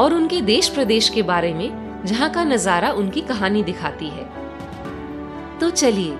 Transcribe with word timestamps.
और 0.00 0.14
उनके 0.14 0.40
देश 0.40 0.68
प्रदेश 0.68 1.08
के 1.08 1.22
बारे 1.22 1.52
में, 1.54 2.04
जहाँ 2.06 2.30
का 2.30 2.44
नज़ारा 2.44 2.90
उनकी 2.92 3.20
कहानी 3.20 3.62
दिखाती 3.62 4.08
है। 4.08 4.24
तो 5.58 5.70
चलिए, 5.70 6.16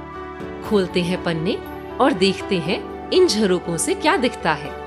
खोलते 0.65 1.03
हैं 1.03 1.23
पन्ने 1.25 1.55
और 1.97 2.13
देखते 2.13 2.59
हैं 2.59 2.79
इन 3.11 3.27
झरोकों 3.27 3.77
से 3.77 3.95
क्या 3.95 4.17
दिखता 4.17 4.53
है। 4.53 4.79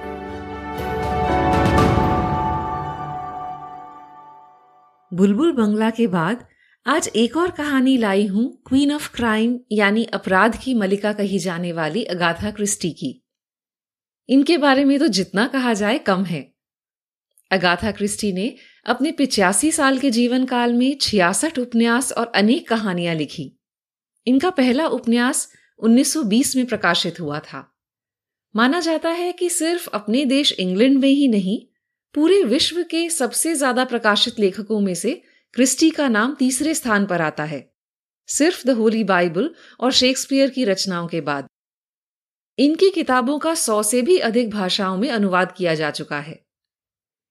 बुलबुल 5.11 5.51
बंगला 5.51 5.89
के 5.89 6.07
बाद, 6.07 6.45
आज 6.85 7.07
एक 7.15 7.37
और 7.37 7.51
कहानी 7.51 7.97
लाई 7.97 8.25
हूँ 8.27 8.45
क्वीन 8.67 8.91
ऑफ़ 8.91 9.09
क्राइम 9.15 9.59
यानी 9.71 10.03
अपराध 10.13 10.55
की 10.55 10.73
मलिका 10.73 11.13
कही 11.13 11.39
जाने 11.39 11.71
वाली 11.71 12.03
अगाथा 12.05 12.51
क्रिस्टी 12.51 12.91
की। 12.91 13.11
इनके 14.29 14.57
बारे 14.57 14.85
में 14.85 14.97
तो 14.99 15.07
जितना 15.07 15.47
कहा 15.47 15.73
जाए 15.73 15.97
कम 15.97 16.23
है। 16.23 16.41
अगाथा 17.51 17.91
क्रिस्टी 17.91 18.31
ने 18.33 18.55
अपने 18.85 19.11
पिचासी 19.11 19.71
साल 19.71 19.99
के 19.99 20.11
जीवन 20.11 20.45
काल 20.45 20.73
में 20.73 20.97
छियासठ 21.01 21.59
उपन्यास 21.59 22.11
और 22.11 22.31
अनेक 22.35 22.67
कहानियाँ 22.67 23.15
लिखी। 23.15 23.59
इनका 24.27 24.49
पहला 24.49 24.87
उपन्यास 24.87 25.53
1920 25.79 26.55
में 26.55 26.65
प्रकाशित 26.65 27.19
हुआ 27.19 27.39
था। 27.39 27.77
माना 28.55 28.79
जाता 28.79 29.09
है 29.09 29.31
कि 29.31 29.49
सिर्फ़ 29.49 29.89
अपने 29.89 30.25
देश 30.25 30.51
इंग्लैंड 30.51 30.97
में 30.97 31.09
ही 31.09 31.27
नहीं, 31.27 31.65
पूरे 32.13 32.43
विश्व 32.43 32.83
के 32.83 33.09
सबसे 33.09 33.55
ज़्यादा 33.55 33.85
प्रकाशित 33.85 34.39
लेखकों 34.39 34.79
में 34.79 34.93
से 34.93 35.23
क्रिस्टी 35.53 35.89
का 35.89 36.07
नाम 36.07 36.35
तीसरे 36.35 36.73
स्थान 36.73 37.05
पर 37.05 37.21
आता 37.21 37.43
है। 37.43 37.73
सिर्फ़ 38.27 38.67
द 38.67 38.69
होली 38.69 39.03
बाइबल 39.03 39.55
और 39.79 39.91
शेक्सपियर 39.91 40.49
की 40.49 40.65
रचनाओं 40.65 41.07
के 41.07 41.21
बाद। 41.21 41.47
इनकी 42.59 42.89
किताबों 42.89 43.39
का 43.39 43.55
सौ 43.55 43.83
से 43.83 44.01
भी 44.01 44.17
अधिक 44.17 44.49
भाषाओं 44.49 44.97
में 44.97 45.09
अनुवाद 45.09 45.51
किया 45.51 45.75
जा 45.75 45.91
चुका 45.91 46.19
है। 46.19 46.45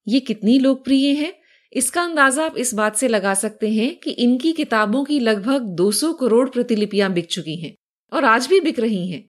ये 0.08 0.20
कितनी 0.20 0.58
लोकप्रिय 0.58 1.12
हैं? 1.12 1.41
इसका 1.72 2.02
अंदाज़ा 2.02 2.44
आप 2.44 2.56
इस 2.56 2.74
बात 2.74 2.96
से 2.96 3.08
लगा 3.08 3.34
सकते 3.34 3.70
हैं 3.70 3.96
कि 3.96 4.10
इनकी 4.10 4.52
किताबों 4.52 5.04
की 5.04 5.20
लगभग 5.20 5.60
200 5.60 6.12
करोड़ 6.12 6.48
प्रतिलिपियाँ 6.48 7.12
बिक 7.12 7.26
चुकी 7.26 7.56
हैं 7.56 7.74
और 8.12 8.24
आज 8.24 8.46
भी 8.46 8.60
बिक 8.60 8.78
रही 8.78 9.10
हैं। 9.10 9.28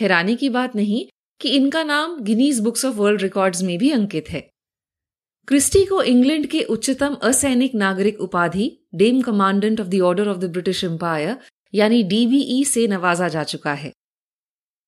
हैरानी 0.00 0.36
की 0.36 0.48
बात 0.48 0.76
नहीं 0.76 1.06
कि 1.40 1.48
इनका 1.48 1.82
नाम 1.82 2.20
Guinness 2.20 2.60
books 2.60 2.84
of 2.84 2.94
world 2.94 3.22
records 3.22 3.62
में 3.62 3.78
भी 3.78 3.90
अंकित 3.90 4.30
है। 4.30 4.50
क्रिस्टी 5.48 5.84
को 5.84 6.02
इंग्लैंड 6.02 6.46
के 6.46 6.62
उच्चतम 6.62 7.14
असैनिक 7.14 7.74
नागरिक 7.74 8.20
उपाधि, 8.20 8.78
dame 8.94 9.20
commandant 9.20 9.80
of 9.80 9.88
the 9.88 10.00
order 10.00 10.28
of 10.28 10.38
the 10.38 10.44
British 10.44 10.84
empire, 10.84 11.36
यानी 11.74 12.02
डीबीई 12.02 12.64
से 12.64 12.86
नवाजा 12.86 13.28
जा 13.28 13.44
चुका 13.44 13.72
है। 13.72 13.92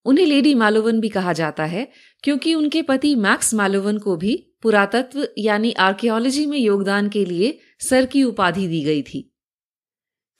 उन्हें 0.05 0.27
लेडी 0.27 0.55
मालोवन 0.55 1.01
भी 1.01 1.09
कहा 1.09 1.33
जाता 1.33 1.65
है, 1.65 1.89
क्योंकि 2.23 2.55
उनके 2.55 2.83
पति 2.83 3.15
मैक्स 3.15 3.55
मालोवन 3.55 3.99
को 3.99 4.17
भी 4.17 4.54
पुरातत्व 4.65 5.27
यानी 5.39 5.73
आर्कियोलॉजी 5.73 6.47
में 6.47 6.59
योगदान 6.59 7.09
के 7.09 7.25
लिए 7.25 7.59
सर 7.81 8.07
की 8.07 8.23
उपाधि 8.25 8.67
दी 8.69 8.81
गई 8.83 9.03
थी। 9.03 9.21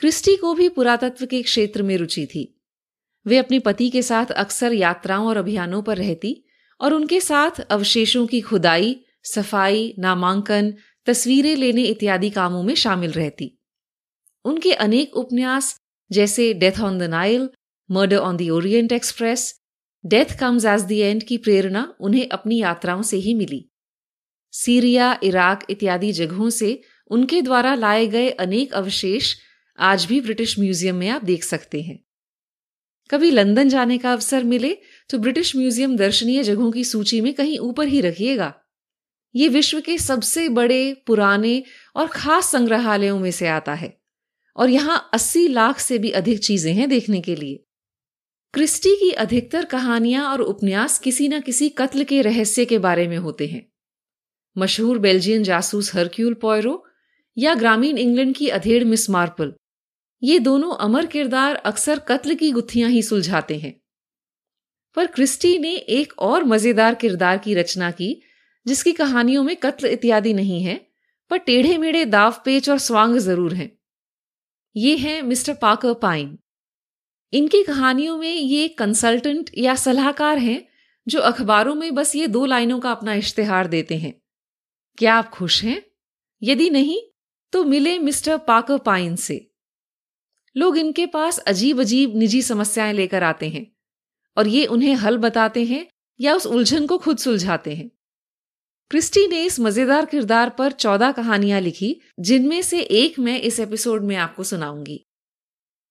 क्रिस्टी 0.01 0.37
को 0.37 0.55
भी 0.55 0.69
पुरातत्व 0.69 1.27
के 1.27 1.43
क्षेत्र 1.43 1.83
में 1.83 1.97
रुचि 1.97 2.27
थी। 2.27 2.45
वे 3.27 3.39
अपने 3.39 3.59
पति 3.59 3.89
के 3.91 4.03
साथ 4.03 4.33
अक्सर 4.37 4.73
यात्राओं 4.73 5.27
और 5.27 5.37
अभियानों 5.37 5.83
पर 5.83 5.97
रहती 5.97 6.45
और 6.81 6.95
उनके 6.95 7.21
साथ 7.21 7.61
अवशेषों 7.61 8.27
की 8.27 8.41
खुदाई, 8.41 8.97
सफ़ाई, 9.25 9.95
नामांकन, 9.99 10.75
तस्वीरें 11.07 11.55
लेने 11.57 11.83
इत्यादि 11.83 12.31
कामों 12.31 12.63
में 12.63 12.75
शामिल 12.75 13.13
रहती। 13.13 13.51
उनके 14.45 14.73
अनेक 14.73 15.17
उपन्यास 15.17 15.81
जैसे 16.11 16.53
death 16.55 16.81
on 16.81 16.99
the 16.99 17.03
Nile 17.11 17.49
murder 17.91 18.17
on 18.17 18.37
the 18.37 18.51
Orient 18.51 18.93
express 18.93 19.47
death 20.05 20.39
comes 20.41 20.65
as 20.65 20.83
the 20.83 20.93
end 20.93 21.23
की 21.23 21.37
प्रेरणा 21.37 21.87
उन्हें 22.01 22.29
अपनी 22.29 22.61
यात्राओं 22.61 23.03
से 23.03 23.17
ही 23.17 23.35
मिली। 23.35 23.65
सीरिया, 24.55 25.19
इराक 25.23 25.65
इत्यादि 25.71 26.13
जगहों 26.13 26.51
से 26.51 26.81
उनके 27.11 27.41
द्वारा 27.43 27.75
लाए 27.75 28.07
गए 28.07 28.29
अनेक 28.31 28.75
अवशेष 28.75 29.35
आज 29.79 30.05
भी 30.05 30.21
ब्रिटिश 30.21 30.59
म्यूज़ियम 30.59 30.97
में 30.97 31.09
आप 31.09 31.25
देख 31.25 31.45
सकते 31.45 31.81
हैं। 31.83 31.99
कभी 33.11 33.31
लंदन 33.31 33.69
जाने 33.69 33.99
का 33.99 34.13
अवसर 34.13 34.45
मिले 34.45 34.77
तो 35.11 35.19
ब्रिटिश 35.19 35.55
म्यूज़ियम 35.57 35.97
दर्शनीय 35.97 36.43
जगहों 36.43 36.71
की 36.73 36.85
सूची 36.85 37.21
में 37.21 37.33
कहीं 37.35 37.59
ऊपर 37.61 37.89
ही 37.89 38.01
रखिएगा। 38.01 38.53
ये 39.35 39.49
विश्व 39.49 39.81
के 39.81 39.99
सबसे 39.99 40.49
बड़े, 40.51 41.03
पुराने 41.07 41.63
और 41.97 42.07
खास 42.07 42.51
संग्रहालयों 42.53 43.19
में 43.19 43.31
से 43.31 43.47
आता 43.49 43.75
है 43.75 43.93
और 44.57 44.71
यहाँ 44.71 45.11
80 45.15 45.47
लाख 45.49 45.79
से 45.79 45.99
भी 45.99 46.11
अधिक 46.13 46.41
चीज़ें 46.41 46.73
हैं 46.73 46.89
देखने 46.89 47.21
के 47.21 47.37
लिए। 47.37 47.65
क्रिस्टी 48.55 48.95
की 48.97 49.11
अधिकतर 49.19 49.65
कहानियाँ 49.65 50.27
और 50.31 50.41
उपन्यास 50.41 50.99
किसी 50.99 51.29
न 51.29 51.41
किसी 51.41 51.69
कत्ल 51.69 52.05
के 52.05 52.23
रहस्य 52.23 52.65
के 52.65 52.79
बारे 52.79 53.09
में 53.09 53.17
होते 53.19 53.47
हैं। 53.47 53.67
मशहूर 54.57 54.99
बेल्जियन 54.99 55.43
जासूस 55.43 55.95
हरक्यूल 55.95 56.35
पॉयरो 56.35 56.85
या 57.39 57.55
ग्रामीण 57.55 57.99
इंग्लैंड 57.99 58.35
की 58.35 58.49
अधेड़ 58.49 58.85
मिस 58.85 59.11
मार्पल। 59.11 59.55
ये 60.23 60.39
दोनों 60.39 60.75
अमर 60.75 61.07
किरदार 61.07 61.55
अक्सर 61.55 61.99
कत्ल 61.99 62.35
की 62.35 62.51
गुत्थियाँ 62.53 62.91
ही 62.91 63.03
सुलझाते 63.03 63.59
हैं। 63.59 63.81
पर 64.97 65.07
क्रिस्टी 65.07 65.59
ने 65.59 65.75
एक 65.77 66.13
और 66.19 66.45
मज़ेदार 66.45 66.95
किरदार 66.95 67.39
की 67.39 67.55
रचना 67.55 67.91
की, 67.91 68.23
जिसकी 68.67 68.93
कहानियों 68.93 69.43
में 69.43 69.57
कत्ल 69.57 69.87
इत्यादि 69.87 70.33
नहीं 70.33 70.63
है, 70.63 70.87
पर 71.31 71.39
टेढ़े 71.39 71.79
मेढ़े 71.79 72.05
दाव 72.05 72.35
पेच 72.45 72.71
और 72.71 72.79
स्वांग 72.79 73.17
ज़रूर 73.17 73.55
हैं। 73.55 73.79
ये 74.77 74.97
हैं 74.97 75.23
मिस्टर 75.23 75.55
पाकर 75.55 75.95
पाइन। 75.95 76.39
इनकी 77.33 77.63
कहानियों 77.63 78.19
में 78.19 78.35
ये 78.35 78.69
कंसल्टेंट 78.69 79.51
या 79.59 79.75
सलाहकार 79.75 80.39
हैं, 80.39 80.69
जो 81.09 81.21
अखबारों 81.21 81.75
में 81.75 81.95
बस 81.95 82.17
ये 82.17 82.27
दो 82.27 82.47
लाइनों 82.47 82.81
का 82.81 82.91
अपना 82.91 83.15
इश्तेहार 83.15 83.67
देते 83.67 83.97
हैं। 83.97 84.21
क्या 84.99 85.15
आप 85.15 85.29
खुश 85.29 85.63
हैं? 85.65 85.83
यदि 86.43 86.71
नहीं 86.71 87.01
तो 87.53 87.65
मिले 87.65 87.99
मिस्टर 87.99 88.39
पाकर 88.39 88.79
पाइन 88.79 89.17
से। 89.17 89.51
लोग 90.57 90.77
इनके 90.79 91.07
पास 91.07 91.39
अजीब 91.39 91.81
अजीब 91.81 92.17
निजी 92.17 92.43
समस्याएँ 92.43 92.93
लेकर 92.93 93.23
आते 93.23 93.49
हैं 93.49 93.67
और 94.37 94.49
ये 94.49 94.67
उन्हें 94.67 94.95
हल 94.95 95.19
बताते 95.19 95.65
हैं 95.65 95.87
या 96.21 96.35
उस 96.35 96.47
उलझन 96.47 96.87
को 96.87 96.99
खुद 96.99 97.19
सुलझाते 97.19 97.75
हैं। 97.75 97.91
क्रिस्टी 98.91 99.27
ने 99.29 99.45
इस 99.45 99.61
मज़ेदार 99.61 100.07
किरदार 100.07 100.51
पर 100.51 100.73
चौदह 100.73 101.13
कहानियाँ 101.13 101.61
लिखी, 101.61 102.01
जिनमें 102.21 102.63
से 102.63 102.81
एक 102.81 103.19
मैं 103.19 103.41
इस 103.41 103.61
एपिसोड 103.61 104.05
में 104.05 104.17
आपको 104.17 104.45
सुनाऊँगी। 104.45 105.05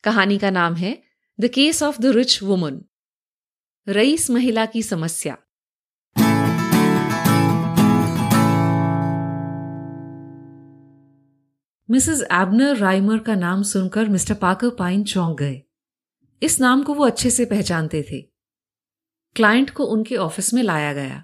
कहानी 0.03 0.37
का 0.37 0.49
नाम 0.49 0.75
है 0.75 1.01
the 1.39 1.47
case 1.47 1.83
of 1.83 2.01
the 2.01 2.05
rich 2.05 2.41
woman, 2.43 2.81
rice 3.87 4.29
महिला 4.29 4.65
की 4.65 4.83
समस्या। 4.83 5.37
मिसेस 11.89 12.21
एबनर 12.21 12.77
राइमर 12.77 13.19
का 13.19 13.35
नाम 13.35 13.63
सुनकर 13.63 14.09
मिस्टर 14.09 14.33
पाकर 14.33 14.69
पाइन 14.69 15.03
चौंक 15.03 15.39
गए। 15.39 15.61
इस 16.43 16.59
नाम 16.59 16.83
को 16.83 16.93
वो 16.93 17.05
अच्छे 17.05 17.29
से 17.29 17.45
पहचानते 17.45 18.05
थे। 18.11 18.21
क्लाइंट 19.35 19.69
को 19.69 19.85
उनके 19.85 20.15
ऑफ़िस 20.15 20.53
में 20.53 20.63
लाया 20.63 20.93
गया। 20.93 21.23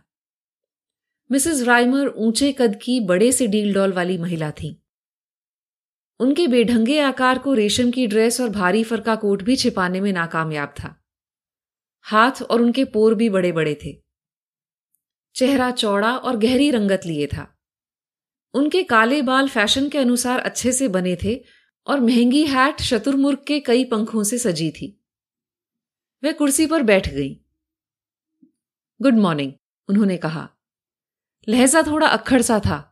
मिसेस 1.32 1.62
राइमर 1.62 2.08
ऊँचे 2.08 2.52
कद 2.52 2.80
की 2.84 3.00
बड़े 3.00 3.32
से 3.32 3.48
डील 3.48 3.74
डॉल 3.74 3.94
वाली 3.94 4.18
महिला 4.18 4.52
थी। 4.52 4.84
उनके 6.20 6.48
बेढंगे 6.48 7.00
आकार 7.00 7.40
को 7.40 7.54
रेशम 7.54 7.92
की 7.92 8.08
ड्रेस 8.08 8.42
और 8.42 8.50
भारी 8.50 8.84
फरका 8.84 9.16
कोट 9.16 9.44
भी 9.44 9.56
छिपाने 9.56 10.02
में 10.02 10.14
नाकामयाब 10.14 10.70
था। 10.70 11.04
हाथ 12.02 12.42
और 12.42 12.62
उनके 12.62 12.86
पोर 12.86 13.16
भी 13.16 13.30
बड़े 13.30 13.52
बड़े 13.52 13.80
थे। 13.86 14.04
चेहरा 15.36 15.72
चौड़ा 15.72 16.18
और 16.18 16.38
गहरी 16.38 16.72
रंगत 16.72 17.02
लिए 17.06 17.28
था। 17.28 17.59
उनके 18.54 18.84
काले 18.84 19.22
बाल 19.22 19.50
फ़ैशन 19.50 19.90
के 19.90 19.98
अनुसार 19.98 20.40
अच्छे 20.40 20.72
से 20.72 20.88
बने 20.88 21.16
थे 21.24 21.44
और 21.88 22.00
महँगी 22.00 22.46
हैट 22.46 22.82
शतुरमुर्ग 22.82 23.44
के 23.48 23.60
कई 23.60 23.84
पंखों 23.86 24.24
से 24.24 24.38
सजी 24.38 24.72
थी। 24.72 25.06
वह 26.24 26.32
कुर्सी 26.32 26.66
पर 26.68 26.84
बैठ 26.84 27.10
गई। 27.10 27.46
गुड 29.02 29.14
मॉर्निंग, 29.14 29.54
उन्होंने 29.90 30.18
कहा। 30.18 30.50
लहजा 31.50 31.82
थोड़ा 31.82 32.08
अक्खड़ 32.08 32.42
सा 32.42 32.60
था। 32.60 32.86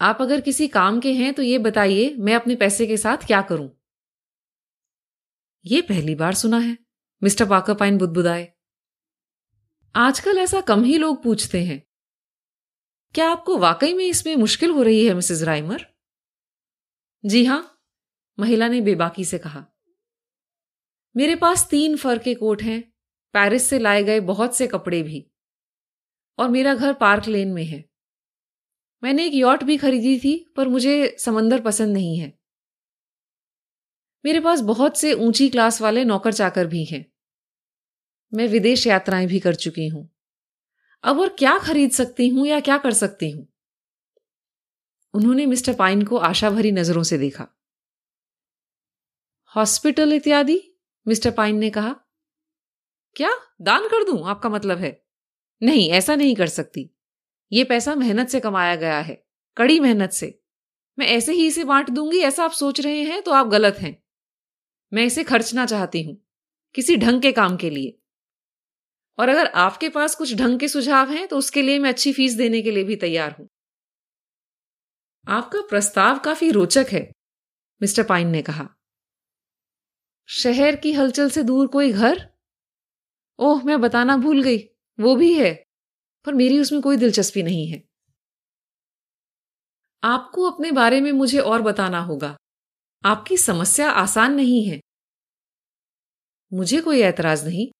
आप 0.00 0.22
अगर 0.22 0.40
किसी 0.40 0.68
काम 0.68 1.00
के 1.00 1.12
हैं 1.12 1.34
तो 1.34 1.42
ये 1.42 1.58
बताइए, 1.58 2.14
मैं 2.18 2.34
अपने 2.34 2.56
पैसे 2.56 2.86
के 2.86 2.96
साथ 2.96 3.16
क्या 3.16 3.42
करूँ? 3.42 3.70
ये 5.64 5.80
पहली 5.80 6.14
बार 6.14 6.34
सुना 6.34 6.58
है, 6.58 6.78
मिस्टर 7.22 7.48
पाकर 7.48 7.74
पाइन 7.74 7.98
बुदबुदाए। 7.98 8.52
आजकल 9.94 10.38
ऐसा 10.38 10.60
कम 10.60 10.84
ही 10.84 10.98
लोग 10.98 11.22
पूछते 11.22 11.64
हैं। 11.64 11.82
क्या 13.14 13.30
आपको 13.30 13.58
वाकई 13.58 13.94
में 13.94 14.04
इसमें 14.04 14.36
मुश्किल 14.36 14.70
हो 14.70 14.82
रही 14.82 15.06
है, 15.06 15.14
मिसेस 15.14 15.42
राइमर? 15.42 15.86
जी 17.26 17.44
हाँ, 17.44 17.80
महिला 18.40 18.68
ने 18.68 18.80
बेबाकी 18.80 19.24
से 19.24 19.38
कहा। 19.38 19.66
मेरे 21.16 21.36
पास 21.36 21.68
तीन 21.70 21.96
फर 21.96 22.18
के 22.18 22.34
कोट 22.34 22.62
हैं, 22.62 22.92
पेरिस 23.32 23.68
से 23.68 23.78
लाए 23.78 24.02
गए 24.02 24.20
बहुत 24.20 24.56
से 24.56 24.66
कपड़े 24.66 25.02
भी, 25.02 25.30
और 26.38 26.48
मेरा 26.48 26.74
घर 26.74 26.92
पार्क 26.92 27.26
लेन 27.28 27.48
में 27.48 27.64
है। 27.64 27.84
मैंने 29.04 29.26
एक 29.26 29.34
यॉट 29.34 29.64
भी 29.64 29.76
खरीदी 29.76 30.18
थी, 30.18 30.52
पर 30.56 30.68
मुझे 30.68 31.16
समंदर 31.18 31.60
पसंद 31.60 31.92
नहीं 31.92 32.18
है। 32.18 32.38
मेरे 34.24 34.40
पास 34.40 34.60
बहुत 34.60 34.96
से 34.98 35.12
ऊँची 35.12 35.48
क्लास 35.48 35.80
वाले 35.80 36.04
नौकर 36.04 36.32
चाकर 36.32 36.66
भी 36.66 36.84
हैं। 36.84 37.12
मैं 38.34 38.48
विदेश 38.48 38.86
यात्राएँ 38.86 39.26
भी 39.26 39.40
कर 39.40 39.54
चुकी 39.54 39.88
हूँ। 39.88 40.13
अब 41.04 41.20
और 41.20 41.28
क्या 41.28 41.58
खरीद 41.58 41.90
सकती 41.90 42.28
हूँ 42.28 42.46
या 42.46 42.60
क्या 42.60 42.78
कर 42.78 42.92
सकती 42.92 43.30
हूँ? 43.30 43.46
उन्होंने 45.14 45.46
मिस्टर 45.46 45.74
पाइन 45.74 46.02
को 46.02 46.16
आशा 46.16 46.50
भरी 46.50 46.72
नज़रों 46.72 47.02
से 47.02 47.18
देखा। 47.18 47.46
हॉस्पिटल 49.56 50.12
इत्यादि? 50.12 50.78
मिस्टर 51.08 51.30
पाइन 51.30 51.56
ने 51.56 51.70
कहा। 51.70 51.94
क्या? 53.16 53.30
दान 53.60 53.88
कर 53.88 54.04
दूँ? 54.04 54.28
आपका 54.28 54.48
मतलब 54.48 54.78
है। 54.78 55.06
नहीं, 55.62 55.90
ऐसा 55.90 56.14
नहीं 56.14 56.34
कर 56.34 56.46
सकती। 56.46 56.90
ये 57.52 57.64
पैसा 57.64 57.94
मेहनत 57.94 58.28
से 58.28 58.40
कमाया 58.40 58.76
गया 58.76 58.98
है। 59.00 59.26
कड़ी 59.56 59.80
मेहनत 59.80 60.10
से। 60.10 60.42
मैं 60.98 61.06
ऐसे 61.06 61.32
ही 61.32 61.46
इसे 61.46 61.64
बांट 61.64 61.90
दूँगी, 61.90 62.18
ऐसा 62.18 62.44
आप 62.44 62.50
सोच 62.50 62.80
रहे 62.80 63.02
हैं 63.02 63.22
तो 63.22 63.30
आप 63.30 63.46
गलत 63.46 63.76
हैं। 63.76 64.02
मैं 64.92 65.04
इसे 65.04 65.24
खर्चना 65.24 65.66
चाहती 65.66 66.02
हूँ, 66.02 66.16
किसी 66.74 66.96
ढंग 66.96 67.22
के 67.22 67.32
काम 67.32 67.56
के 67.56 67.70
लिए। 67.70 67.98
और 69.18 69.28
अगर 69.28 69.46
आपके 69.46 69.88
पास 69.88 70.14
कुछ 70.14 70.34
ढंग 70.34 70.60
के 70.60 70.68
सुझाव 70.68 71.10
हैं 71.10 71.28
तो 71.28 71.38
उसके 71.38 71.62
लिए 71.62 71.78
मैं 71.78 71.90
अच्छी 71.90 72.12
फ़ीस 72.12 72.34
देने 72.34 72.62
के 72.62 72.70
लिए 72.70 72.84
भी 72.84 72.96
तैयार 72.96 73.36
हूँ। 73.40 73.48
आपका 75.26 75.60
प्रस्ताव 75.60 76.18
काफ़ी 76.18 76.50
रोचक 76.50 76.86
है, 76.92 77.12
मिस्टर 77.82 78.02
पाइन 78.02 78.28
ने 78.28 78.42
कहा। 78.42 78.68
शहर 80.28 80.76
की 80.76 80.92
हलचल 80.92 81.30
से 81.30 81.42
दूर 81.42 81.66
कोई 81.66 81.92
घर? 81.92 82.28
ओह, 83.38 83.64
मैं 83.64 83.80
बताना 83.80 84.16
भूल 84.16 84.42
गई, 84.42 84.58
वो 84.98 85.16
भी 85.16 85.34
है, 85.34 85.64
पर 86.26 86.34
मेरी 86.34 86.60
उसमें 86.60 86.82
कोई 86.82 86.96
दिलचस्पी 86.96 87.42
नहीं 87.42 87.66
है। 87.68 87.82
आपको 90.02 90.50
अपने 90.50 90.72
बारे 90.72 91.00
में 91.00 91.12
मुझे 91.12 91.38
और 91.38 91.62
बताना 91.62 92.00
होगा। 92.00 92.36
आपकी 93.04 93.36
समस्या 93.36 93.90
आसान 93.90 94.34
नहीं 94.34 94.64
है। 94.66 94.80
मुझे 96.52 96.80
कोई 96.80 97.00
ऐतराज 97.00 97.44
नहीं। 97.44 97.73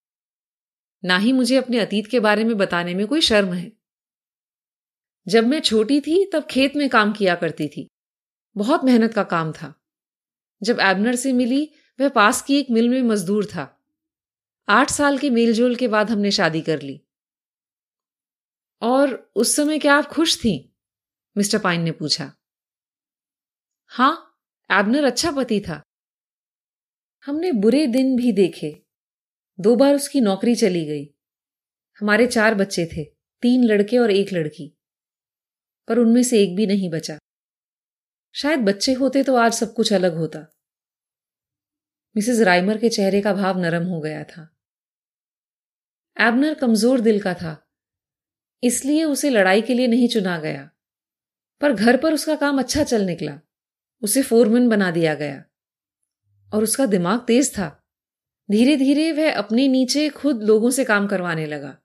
ना 1.04 1.18
ही 1.18 1.32
मुझे 1.32 1.56
अपने 1.56 1.78
अतीत 1.78 2.06
के 2.06 2.20
बारे 2.20 2.44
में 2.44 2.56
बताने 2.56 2.94
में 2.94 3.06
कोई 3.06 3.20
शर्म 3.20 3.52
है। 3.52 3.72
जब 5.28 5.46
मैं 5.46 5.60
छोटी 5.60 6.00
थी, 6.00 6.30
तब 6.32 6.46
खेत 6.50 6.76
में 6.76 6.88
काम 6.88 7.12
किया 7.12 7.34
करती 7.34 7.68
थी। 7.68 7.88
बहुत 8.56 8.84
मेहनत 8.84 9.14
का 9.14 9.24
काम 9.24 9.52
था। 9.52 9.84
जब 10.62 10.80
एबनर 10.80 11.14
से 11.14 11.32
मिली, 11.32 11.70
वह 12.00 12.08
पास 12.08 12.42
की 12.42 12.58
एक 12.58 12.66
मिल 12.70 12.88
में 12.88 13.02
मजदूर 13.02 13.46
था। 13.46 13.84
आठ 14.68 14.90
साल 14.90 15.18
के 15.18 15.30
मेलजोल 15.30 15.76
के 15.76 15.88
बाद 15.88 16.10
हमने 16.10 16.30
शादी 16.30 16.60
कर 16.60 16.82
ली। 16.82 17.00
और 18.82 19.32
उस 19.36 19.56
समय 19.56 19.78
क्या 19.78 19.94
आप 19.94 20.06
खुश 20.06 20.38
थी? 20.38 20.76
मिस्टर 21.36 21.58
पाइन 21.58 21.82
ने 21.82 21.92
पूछा। 21.92 22.32
हाँ, 23.86 24.40
एबनर 24.70 25.04
अच्छा 25.04 25.30
पति 25.30 25.60
था। 25.60 25.82
हमने 27.24 27.52
बुरे 27.52 27.86
दिन 27.86 28.16
भी 28.16 28.32
देखे। 28.32 28.83
दो 29.58 29.74
बार 29.76 29.94
उसकी 29.94 30.20
नौकरी 30.20 30.54
चली 30.54 30.84
गई। 30.84 31.04
हमारे 32.00 32.26
चार 32.26 32.54
बच्चे 32.54 32.86
थे, 32.86 33.04
तीन 33.42 33.64
लड़के 33.64 33.98
और 33.98 34.10
एक 34.10 34.32
लड़की। 34.32 34.72
पर 35.88 35.98
उनमें 35.98 36.22
से 36.22 36.42
एक 36.42 36.56
भी 36.56 36.66
नहीं 36.66 36.90
बचा। 36.90 37.18
शायद 38.34 38.60
बच्चे 38.60 38.92
होते 38.92 39.22
तो 39.22 39.34
आज 39.36 39.52
सब 39.52 39.74
कुछ 39.74 39.92
अलग 39.92 40.16
होता। 40.16 40.46
मिसेस 42.16 42.40
राइमर 42.40 42.78
के 42.78 42.88
चेहरे 42.88 43.20
का 43.22 43.32
भाव 43.32 43.58
नरम 43.58 43.84
हो 43.84 44.00
गया 44.00 44.24
था। 44.24 44.48
एबनर 46.16 46.54
कमज़ोर 46.54 47.00
दिल 47.00 47.20
का 47.20 47.34
था, 47.34 47.56
इसलिए 48.62 49.04
उसे 49.04 49.30
लड़ाई 49.30 49.62
के 49.62 49.74
लिए 49.74 49.86
नहीं 49.86 50.08
चुना 50.08 50.38
गया। 50.38 50.70
पर 51.60 51.72
घर 51.72 51.96
पर 51.96 52.14
उसका 52.14 52.36
काम 52.36 52.58
अच्छा 52.58 52.84
चल 52.84 53.04
निकला, 53.04 53.38
उसे 54.02 54.22
फोरमैन 54.22 54.68
बना 54.68 54.90
दिया 54.90 55.14
गया। 55.14 55.42
और 56.52 56.62
उसका 56.62 56.86
दिमाग 56.86 57.24
तेज 57.26 57.52
था। 57.52 57.83
धीरे 58.50 58.76
धीरे 58.76 59.12
वह 59.12 59.34
अपने 59.34 59.68
नीचे 59.68 60.08
खुद 60.08 60.42
लोगों 60.42 60.70
से 60.70 60.84
काम 60.84 61.06
करवाने 61.06 61.46
लगा। 61.46 61.78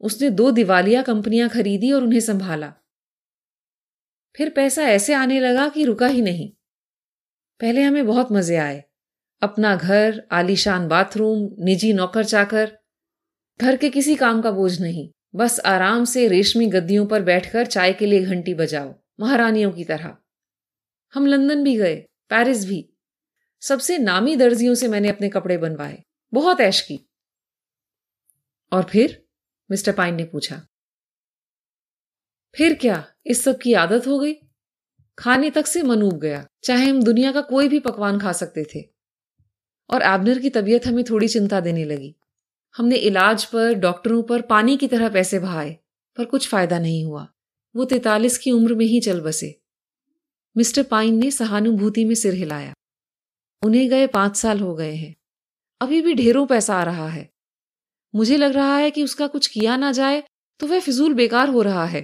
उसने 0.00 0.30
दो 0.30 0.50
दिवालिया 0.50 1.02
कंपनियाँ 1.02 1.48
खरीदी 1.48 1.92
और 1.92 2.02
उन्हें 2.02 2.20
संभाला। 2.20 2.74
फिर 4.36 4.50
पैसा 4.50 4.82
ऐसे 4.82 5.14
आने 5.14 5.40
लगा 5.40 5.68
कि 5.68 5.84
रुका 5.84 6.06
ही 6.06 6.22
नहीं। 6.22 6.52
पहले 7.60 7.82
हमें 7.82 8.06
बहुत 8.06 8.32
मज़े 8.32 8.56
आए। 8.56 8.84
अपना 9.42 9.76
घर, 9.76 10.28
आलीशान 10.32 10.88
बाथरूम, 10.88 11.48
निजी 11.58 11.92
नौकर 11.92 12.24
चाकर, 12.24 12.78
घर 13.60 13.76
के 13.76 13.90
किसी 13.90 14.16
काम 14.16 14.42
का 14.42 14.50
बोझ 14.50 14.80
नहीं। 14.80 15.10
बस 15.34 15.60
आराम 15.60 16.04
से 16.04 16.28
रेशमी 16.28 16.66
गद्दियों 16.66 17.06
पर 17.06 17.22
बैठकर 17.22 17.66
चाय 17.66 17.92
के 17.92 18.06
लिए 18.06 18.24
घंटी 18.24 18.54
बजाओ, 18.54 18.94
महारानियों 19.20 19.72
की 19.72 19.84
तरह। 19.84 20.16
हम 21.14 21.26
लंदन 21.26 21.64
भी 21.64 21.76
गए, 21.76 21.96
पेरिस 22.28 22.66
भी। 22.66 22.93
सबसे 23.64 23.98
नामी 23.98 24.36
दर्जियों 24.36 24.74
से 24.74 24.88
मैंने 24.88 25.08
अपने 25.08 25.28
कपड़े 25.28 25.58
बनवाए। 25.58 26.02
बहुत 26.32 26.60
ऐश 26.60 26.80
की। 26.80 26.98
और 28.72 28.82
फिर 28.82 29.26
मिस्टर 29.70 29.92
पाइन 29.92 30.14
ने 30.14 30.24
पूछा, 30.24 30.66
फिर 32.54 32.74
क्या 32.74 33.04
इस 33.26 33.44
सब 33.44 33.58
की 33.58 33.72
आदत 33.72 34.06
हो 34.06 34.18
गई? 34.18 34.34
खाने 35.18 35.50
तक 35.50 35.66
से 35.66 35.82
मन 35.82 36.02
उब 36.02 36.18
गया। 36.18 36.46
चाहे 36.64 36.90
हम 36.90 37.02
दुनिया 37.02 37.32
का 37.32 37.40
कोई 37.40 37.68
भी 37.68 37.80
पकवान 37.80 38.18
खा 38.20 38.32
सकते 38.32 38.64
थे। 38.64 38.80
और 39.90 40.02
एबनर 40.02 40.38
की 40.38 40.50
तबीयत 40.50 40.86
हमें 40.86 41.04
थोड़ी 41.04 41.28
चिंता 41.28 41.60
देने 41.60 41.84
लगी। 41.84 42.14
हमने 42.76 42.96
इलाज 42.96 43.44
पर, 43.44 43.72
डॉक्टरों 43.74 44.22
पर 44.22 44.42
पानी 44.42 44.76
की 44.76 44.88
तरह 44.88 45.08
पैसे 45.08 45.38
बहाए, 45.38 45.76
पर 46.16 46.24
कुछ 46.24 46.48
फ़ायदा 46.48 46.78
नहीं 46.78 47.04
हुआ। 47.04 47.26
वो 47.76 47.84
तैतालीस 47.84 48.38
की 48.38 48.50
उम्र 48.50 48.74
में 48.74 48.86
ही 48.86 49.00
चल 49.00 49.20
बसे। 49.20 49.60
मिस्टर 50.56 50.82
पाइन 50.82 51.14
ने 51.14 51.30
सहानुभूति 51.30 52.04
में 52.04 52.14
सिर 52.14 52.34
हिलाया। 52.34 52.74
उन्हें 53.64 53.88
गए 53.90 54.06
पाँच 54.06 54.36
साल 54.36 54.60
हो 54.60 54.74
गए 54.74 54.94
हैं। 54.94 55.14
अभी 55.80 56.00
भी 56.02 56.14
ढेरों 56.14 56.46
पैसा 56.46 56.76
आ 56.76 56.82
रहा 56.82 57.08
है। 57.08 57.28
मुझे 58.14 58.36
लग 58.36 58.52
रहा 58.52 58.76
है 58.76 58.90
कि 58.90 59.02
उसका 59.04 59.26
कुछ 59.26 59.46
किया 59.46 59.76
ना 59.76 59.92
जाए 59.92 60.22
तो 60.60 60.66
वह 60.66 60.80
फिजूल 60.80 61.14
बेकार 61.14 61.48
हो 61.48 61.62
रहा 61.62 61.84
है। 61.84 62.02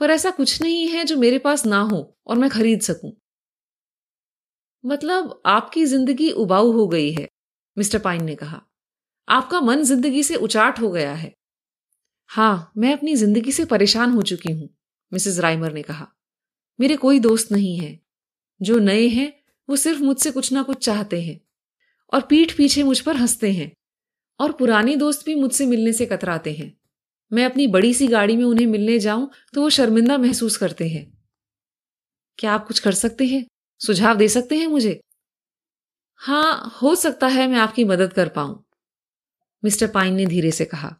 पर 0.00 0.10
ऐसा 0.10 0.30
कुछ 0.30 0.60
नहीं 0.62 0.88
है 0.88 1.04
जो 1.04 1.16
मेरे 1.16 1.38
पास 1.38 1.66
ना 1.66 1.80
हो 1.80 2.18
और 2.26 2.38
मैं 2.38 2.50
खरीद 2.50 2.80
सकूँ। 2.80 3.12
मतलब 4.84 5.40
आपकी 5.46 5.84
ज़िंदगी 5.86 6.30
उबाऊ 6.30 6.72
हो 6.72 6.86
गई 6.88 7.12
है, 7.12 7.28
मिस्टर 7.76 7.98
पाइन 7.98 8.24
ने 8.24 8.34
कहा। 8.34 8.60
आपका 9.28 9.60
मन 9.60 9.82
ज़िंदगी 9.82 10.22
से 10.22 10.34
उचाट 10.36 10.80
हो 10.80 10.90
गया 10.90 11.12
है। 11.14 11.32
हाँ, 12.30 12.72
मैं 12.76 12.92
अपनी 12.92 13.14
ज़िंदगी 13.16 13.52
से 13.52 13.64
परेशान 13.64 14.10
हो 14.10 14.22
चुकी 14.22 14.52
हूँ, 14.52 14.68
मिसेस 15.12 15.38
राइमर 15.38 15.72
ने 15.72 15.82
कहा। 15.82 16.06
मेरे 16.78 16.96
कोई 16.96 17.20
दोस्त 17.20 17.52
नहीं 17.52 17.76
है। 17.78 17.98
जो 18.60 18.78
नए 18.78 19.06
हैं 19.08 19.32
वो 19.68 19.76
सिर्फ़ 19.76 20.02
मुझसे 20.02 20.30
कुछ 20.30 20.52
ना 20.52 20.62
कुछ 20.62 20.84
चाहते 20.84 21.20
हैं 21.22 21.40
और 22.12 22.20
पीठ 22.20 22.56
पीछे 22.56 22.82
मुझ 22.82 22.98
पर 23.00 23.16
हँसते 23.16 23.52
हैं 23.52 23.72
और 24.40 24.52
पुराने 24.52 24.96
दोस्त 24.96 25.24
भी 25.26 25.34
मुझसे 25.34 25.66
मिलने 25.66 25.92
से 25.92 26.06
कतराते 26.06 26.52
हैं। 26.52 26.72
मैं 27.32 27.44
अपनी 27.46 27.66
बड़ी 27.68 27.92
सी 27.94 28.08
गाड़ी 28.08 28.36
में 28.36 28.44
उन्हें 28.44 28.66
मिलने 28.66 28.98
जाऊँ 28.98 29.30
तो 29.54 29.62
वो 29.62 29.70
शर्मिंदा 29.70 30.18
महसूस 30.18 30.56
करते 30.56 30.88
हैं। 30.88 31.06
क्या 32.38 32.52
आप 32.52 32.66
कुछ 32.66 32.78
कर 32.78 32.92
सकते 32.94 33.26
हैं? 33.26 33.44
सुझाव 33.80 34.16
दे 34.16 34.28
सकते 34.28 34.58
हैं 34.58 34.66
मुझे? 34.66 35.00
हाँ, 36.20 36.72
हो 36.82 36.94
सकता 36.94 37.26
है 37.26 37.46
मैं 37.48 37.58
आपकी 37.58 37.84
मदद 37.84 38.12
कर 38.12 38.28
पाऊँ, 38.28 38.64
मिस्टर 39.62 39.86
पाइन 39.86 40.14
ने 40.14 40.26
धीरे 40.26 40.50
से 40.50 40.64
कहा। 40.64 40.94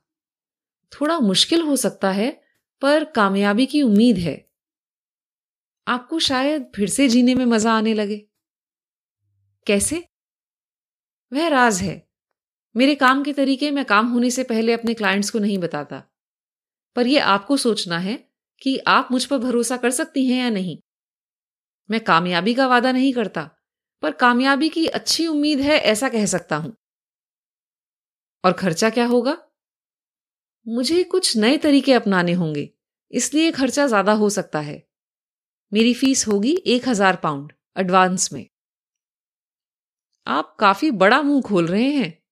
थोड़ा 0.93 1.19
मुश्किल 1.21 1.63
हो 1.63 1.77
सकता 1.77 2.11
है, 2.11 2.31
पर 2.83 3.05
कामयाबी 3.07 3.67
की 3.67 3.83
उम्मीद 3.83 4.19
है। 4.19 4.37
आपको 5.87 6.19
शायद 6.19 6.71
फिर 6.77 6.89
से 6.89 7.09
जीने 7.09 7.35
में 7.35 7.45
मज़ा 7.47 7.73
आने 7.73 7.95
लगे। 7.95 8.25
कैसे? 9.67 10.05
वह 11.33 11.49
राज 11.49 11.81
है। 11.83 12.03
मेरे 12.75 12.95
काम 12.95 13.23
के 13.25 13.33
तरीके 13.33 13.71
मैं 13.71 13.85
काम 13.85 14.07
होने 14.07 14.31
से 14.31 14.43
पहले 14.45 14.73
अपने 14.73 14.95
क्लाइंट्स 14.95 15.31
को 15.31 15.39
नहीं 15.39 15.59
बताता। 15.59 16.03
पर 16.97 17.07
यह 17.07 17.27
आपको 17.27 17.57
सोचना 17.57 17.99
है 17.99 18.17
कि 18.63 18.77
आप 18.79 19.09
मुझ 19.13 19.25
पर 19.25 19.39
भरोसा 19.39 19.77
कर 19.77 19.91
सकती 19.91 20.27
हैं 20.27 20.39
या 20.39 20.51
नहीं। 20.51 20.79
मैं 21.91 22.01
कामयाबी 22.01 22.55
का 22.55 22.67
वादा 22.67 22.93
नहीं 22.93 23.13
करता, 23.13 23.43
पर 24.03 24.11
कामयाबी 24.11 24.69
की 24.69 24.87
अच्छी 24.89 25.27
उम्मीद 25.27 25.61
है 25.61 25.79
ऐसा 25.79 26.09
कह 26.09 26.27
सकता 26.27 26.57
हूँ। 26.57 26.75
और 28.45 28.53
खर्चा 28.53 28.91
क्या 28.91 29.07
होगा? 29.07 29.37
मुझे 30.67 31.03
कुछ 31.05 31.37
नए 31.37 31.57
तरीके 31.59 31.93
अपनाने 31.93 32.33
होंगे, 32.33 32.69
इसलिए 33.11 33.51
खर्चा 33.53 33.87
ज़्यादा 33.87 34.13
हो 34.13 34.31
सकता 34.31 34.61
है। 34.61 34.83
मेरी 35.73 35.95
फ़ीस 35.95 36.27
होगी 36.29 36.53
एक 36.67 36.89
हज़ार 36.89 37.17
पाउंड 37.17 37.53
एडवांस 37.79 38.33
में। 38.33 38.47
आप 40.27 40.57
काफ़ी 40.61 40.91
बड़ा 40.91 41.23
मुँह 41.23 41.43
खोल 41.43 41.67
रहे 41.67 41.91
हैं, 41.91 42.23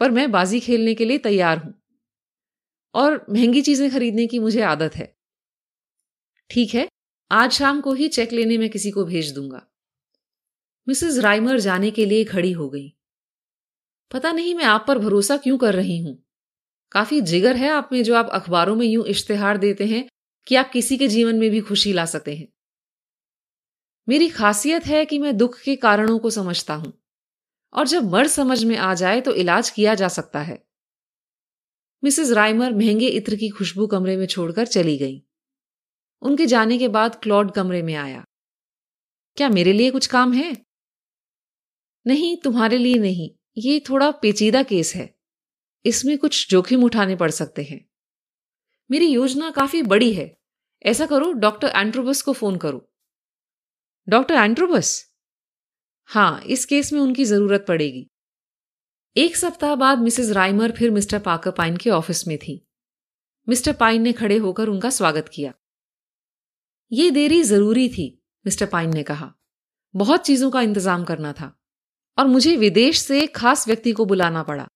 पर 0.00 0.10
मैं 0.10 0.30
बाजी 0.30 0.60
खेलने 0.60 0.94
के 0.94 1.04
लिए 1.04 1.18
तैयार 1.18 1.58
हूँ। 1.58 1.74
और 2.94 3.26
महँगी 3.30 3.62
चीज़ें 3.62 3.90
खरीदने 3.90 4.26
की 4.26 4.38
मुझे 4.38 4.62
आदत 4.62 4.96
है। 4.96 5.16
ठीक 6.50 6.74
है, 6.74 6.88
आज 7.30 7.50
शाम 7.50 7.80
को 7.80 7.92
ही 7.92 8.08
चेक 8.08 8.32
लेने 8.32 8.58
में 8.58 8.70
किसी 8.70 8.90
को 8.90 9.04
भेज 9.04 9.32
दूँगा। 9.32 9.66
मिसेस 10.88 11.18
राइमर 11.18 11.60
जाने 11.60 11.90
के 11.90 12.06
लिए 12.06 12.24
खड़ी 12.24 12.52
हो 12.52 12.68
गई। 12.68 12.96
पता 14.12 14.32
नहीं 14.32 14.54
मैं 14.54 14.64
आप 14.64 14.84
पर 14.88 14.98
भरोसा 14.98 15.36
क्यों 15.36 15.58
कर 15.58 15.74
रही 15.74 15.98
हूँ। 15.98 16.26
काफ़ी 16.92 17.20
जिगर 17.20 17.56
है 17.56 17.68
आप 17.68 17.88
में 17.92 18.04
जो 18.04 18.14
आप 18.14 18.28
अखबारों 18.28 18.76
में 18.76 18.86
यूँ 18.86 19.06
इश्तेहार 19.06 19.58
देते 19.58 19.86
हैं 19.86 20.08
कि 20.46 20.54
आप 20.54 20.70
किसी 20.70 20.98
के 20.98 21.08
जीवन 21.08 21.36
में 21.36 21.50
भी 21.50 21.60
खुशी 21.60 21.92
ला 21.92 22.04
सकते 22.04 22.36
हैं। 22.36 22.48
मेरी 24.08 24.28
खासियत 24.28 24.86
है 24.86 25.04
कि 25.04 25.18
मैं 25.18 25.36
दुख 25.36 25.60
के 25.60 25.76
कारणों 25.76 26.18
को 26.18 26.30
समझता 26.30 26.74
हूँ। 26.74 26.99
और 27.72 27.86
जब 27.86 28.10
मर्द 28.10 28.30
समझ 28.30 28.64
में 28.64 28.76
आ 28.76 28.94
जाए 28.94 29.20
तो 29.20 29.34
इलाज 29.34 29.70
किया 29.70 29.94
जा 29.94 30.08
सकता 30.08 30.42
है। 30.42 30.66
मिसेस 32.04 32.30
राइमर 32.30 32.72
महँगे 32.72 33.08
इत्र 33.08 33.36
की 33.36 33.48
खुशबू 33.48 33.86
कमरे 33.86 34.16
में 34.16 34.26
छोड़कर 34.26 34.66
चली 34.66 34.98
गई। 34.98 35.26
उनके 36.22 36.46
जाने 36.46 36.78
के 36.78 36.88
बाद 36.88 37.20
क्लॉड 37.22 37.52
कमरे 37.52 37.82
में 37.82 37.94
आया। 37.94 38.24
क्या 39.36 39.48
मेरे 39.48 39.72
लिए 39.72 39.90
कुछ 39.90 40.06
काम 40.06 40.32
है? 40.32 40.66
नहीं, 42.06 42.36
तुम्हारे 42.36 42.78
लिए 42.78 42.94
नहीं। 42.94 43.30
ये 43.58 43.80
थोड़ा 43.80 44.10
पेचीदा 44.10 44.62
केस 44.62 44.94
है। 44.94 45.18
इसमें 45.84 46.18
कुछ 46.18 46.50
जोखिम 46.50 46.84
उठाने 46.84 47.16
पड़ 47.16 47.30
सकते 47.30 47.62
हैं। 47.62 47.90
मेरी 48.90 49.06
योजना 49.06 49.50
काफ़ी 49.50 49.82
बड़ी 49.82 50.12
है। 50.12 50.40
ऐसा 50.82 51.06
करो, 51.06 51.32
डॉक्टर 51.32 51.68
एंट्रोबस 51.68 52.22
को 52.22 52.32
फ़ोन 52.32 52.56
करो। 52.56 52.92
डॉक्टर 54.08 54.34
एंट्रोबस 54.34 55.09
हाँ, 56.10 56.40
इस 56.42 56.64
केस 56.64 56.92
में 56.92 57.00
उनकी 57.00 57.24
ज़रूरत 57.24 57.64
पड़ेगी। 57.68 58.06
एक 59.16 59.36
सप्ताह 59.36 59.74
बाद 59.74 59.98
मिसेस 59.98 60.30
राइमर 60.30 60.72
फिर 60.72 60.90
मिस्टर 60.90 61.18
पाकर 61.18 61.50
पाइन 61.50 61.76
के 61.76 61.90
ऑफ़िस 61.90 62.26
में 62.28 62.38
थी। 62.38 62.54
मिस्टर 63.48 63.72
पाइन 63.72 64.02
ने 64.02 64.12
खड़े 64.12 64.36
होकर 64.36 64.68
उनका 64.68 64.90
स्वागत 64.90 65.28
किया। 65.28 65.52
ये 66.92 67.10
देरी 67.10 67.42
ज़रूरी 67.42 67.88
थी, 67.88 68.22
मिस्टर 68.44 68.66
पाइन 68.66 68.94
ने 68.94 69.02
कहा। 69.02 69.32
बहुत 69.94 70.24
चीज़ों 70.24 70.50
का 70.50 70.62
इंतज़ाम 70.62 71.04
करना 71.04 71.32
था, 71.32 71.60
और 72.18 72.26
मुझे 72.26 72.56
विदेश 72.56 72.98
से 72.98 73.20
एक 73.22 73.36
खास 73.36 73.66
व्यक्ति 73.68 73.92
को 73.92 74.04
बुलाना 74.04 74.42
पड़ा। 74.42 74.66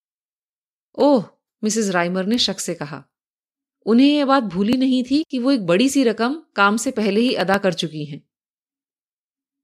ओह, 0.99 1.25
मिसेस 1.63 1.89
राइमर 1.89 2.27
ने 2.27 2.39
शक 2.39 2.61
से 2.61 2.75
कहा। 2.75 3.05
उन्हें 3.87 4.09
यह 4.09 4.25
बात 4.25 4.43
भूली 4.43 4.77
नहीं 4.79 5.03
थी 5.05 5.23
कि 5.31 5.39
वो 5.39 5.53
एक 5.53 5.67
बड़ी 5.67 5.89
सी 5.89 6.05
रकम 6.05 6.43
काम 6.57 6.77
से 6.77 6.91
पहले 6.91 7.21
ही 7.21 7.35
अदा 7.35 7.59
कर 7.59 7.73
चुकी 7.73 8.05
हैं। 8.05 8.23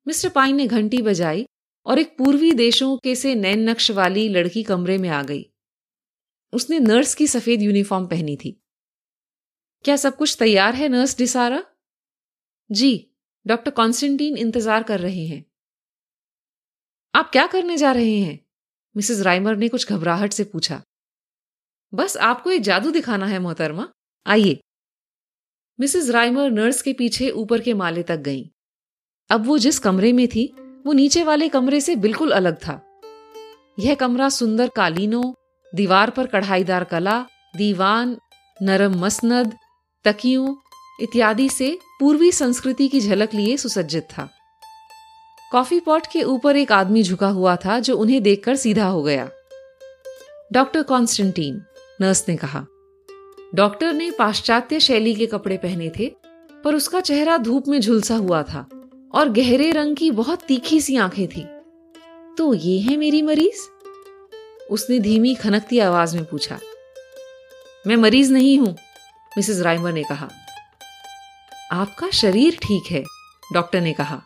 मिस्टर 0.07 0.29
पाइन 0.29 0.57
ने 0.57 0.67
घंटी 0.67 1.03
बजाई 1.03 1.47
और 1.87 1.99
एक 1.99 2.19
पूर्वी 2.19 2.53
देशों 2.53 2.97
के 2.97 3.15
से 3.15 3.35
नैन 3.35 3.71
नक्श 3.71 3.91
वाली 3.91 4.29
लड़की 4.29 4.63
कमरे 4.63 4.99
में 4.99 5.09
आ 5.09 5.23
गई। 5.23 5.51
उसने 6.53 6.79
नर्स 6.79 7.15
की 7.15 7.27
सफ़ेद 7.27 7.63
यूनिफॉर्म 7.63 8.07
पहनी 8.07 8.37
थी। 8.37 8.63
क्या 9.85 9.97
सब 9.97 10.17
कुछ 10.17 10.37
तैयार 10.39 10.75
है 10.75 10.89
नर्स 10.89 11.19
डिसारा? 11.19 11.65
जी, 12.73 13.11
डॉक्टर 13.47 13.71
कॉन्स्टेंटीन 13.71 14.37
इंतज़ार 14.37 14.83
कर 14.83 15.01
रहे 15.01 15.27
हैं। 15.27 15.45
आप 17.15 17.31
क्या 17.31 17.47
करने 17.47 17.77
जा 17.77 17.93
रहे 17.93 18.19
हैं? 18.19 18.47
मिसेस 18.97 19.21
राइमर 19.21 19.57
ने 19.57 19.69
कुछ 19.69 19.93
घबराहट 19.93 20.33
से 20.33 20.45
पूछा। 20.45 20.83
बस 21.95 22.17
आपको 22.17 22.51
एक 22.51 22.63
जादू 22.63 22.91
दिखाना 22.91 23.27
है, 23.27 23.39
मोहतरमा। 23.39 23.93
आइए। 24.27 24.61
मिसेस 25.81 26.11
राइमर 26.11 26.51
नर्स 26.51 26.83
के 26.83 26.93
पीछे 26.93 27.31
ऊपर 27.31 27.61
के 27.61 27.75
माले 27.75 28.03
तक 28.03 28.17
गईं। 28.17 28.45
अब 29.31 29.47
वो 29.47 29.59
जिस 29.59 29.79
कमरे 29.79 30.13
में 30.13 30.29
थी 30.29 30.55
वो 30.87 30.93
नीचे 30.93 31.23
वाले 31.25 31.49
कमरे 31.49 31.81
से 31.81 31.97
बिल्कुल 31.97 32.31
अलग 32.31 32.57
था। 32.57 32.81
यह 33.79 33.95
कमरा 33.95 34.29
सुंदर 34.29 34.69
कालीनों, 34.69 35.33
दीवार 35.75 36.11
पर 36.11 36.27
कढ़ाईदार 36.27 36.85
कला, 36.85 37.27
दीवान, 37.57 38.17
नरम 38.63 38.99
मसनद, 39.01 39.55
तकियों 40.05 40.55
इत्यादि 41.03 41.49
से 41.49 41.79
पूर्वी 42.01 42.33
संस्कृति 42.33 42.89
की 42.89 43.01
झलक 43.01 43.35
लिए 43.35 43.57
सुसज्जित 43.57 44.03
था। 44.03 44.29
कॉफ़ी 45.53 45.81
पॉट 45.81 46.07
के 46.07 46.23
ऊपर 46.23 46.57
एक 46.57 46.73
आदमी 46.73 47.03
झुका 47.03 47.29
हुआ 47.29 47.57
था 47.57 47.79
जो 47.79 47.97
उन्हें 47.97 48.23
देखकर 48.23 48.57
सीधा 48.57 48.87
हो 48.87 49.03
गया। 49.03 49.29
डॉक्टर 50.53 50.83
कॉन्स्टेंटीन, 50.83 51.63
नर्स 52.01 52.25
ने 52.29 52.37
कहा, 52.37 52.67
डॉक्टर 53.55 53.93
ने 53.93 54.11
पाश्चात्य 54.11 54.81
शैली 54.81 55.15
के 55.15 55.27
कपड़े 55.27 55.57
पहने 55.57 55.91
थे, 55.99 56.13
पर 56.65 56.75
उसका 56.75 57.01
चेहरा 57.01 57.37
धूप 57.37 57.69
में 57.69 57.81
झुलसा 57.81 58.17
हुआ 58.17 58.43
था। 58.43 58.69
और 59.15 59.29
गहरे 59.29 59.73
रंग 59.73 59.97
की 59.97 60.11
बहुत 60.11 60.43
तीखी 60.43 60.81
सी 60.81 60.97
आँखें 60.97 61.29
थी। 61.29 61.47
तो 62.39 62.55
ये 62.55 62.81
है 62.81 62.97
मेरी 62.97 63.23
मरीज़? 63.23 63.69
उसने 64.71 64.99
धीमी 64.99 65.35
खनकती 65.35 65.79
आवाज़ 65.79 66.17
में 66.17 66.25
पूछा। 66.25 66.61
मैं 67.87 67.97
मरीज़ 67.97 68.33
नहीं 68.33 68.59
हूँ, 68.59 68.77
मिसेस 69.37 69.61
राइमर 69.61 69.93
ने 69.93 70.03
कहा। 70.03 70.29
आपका 71.73 72.11
शरीर 72.11 72.57
ठीक 72.57 72.83
है, 72.91 73.05
डॉक्टर 73.53 73.81
ने 73.81 73.93
कहा। 73.93 74.23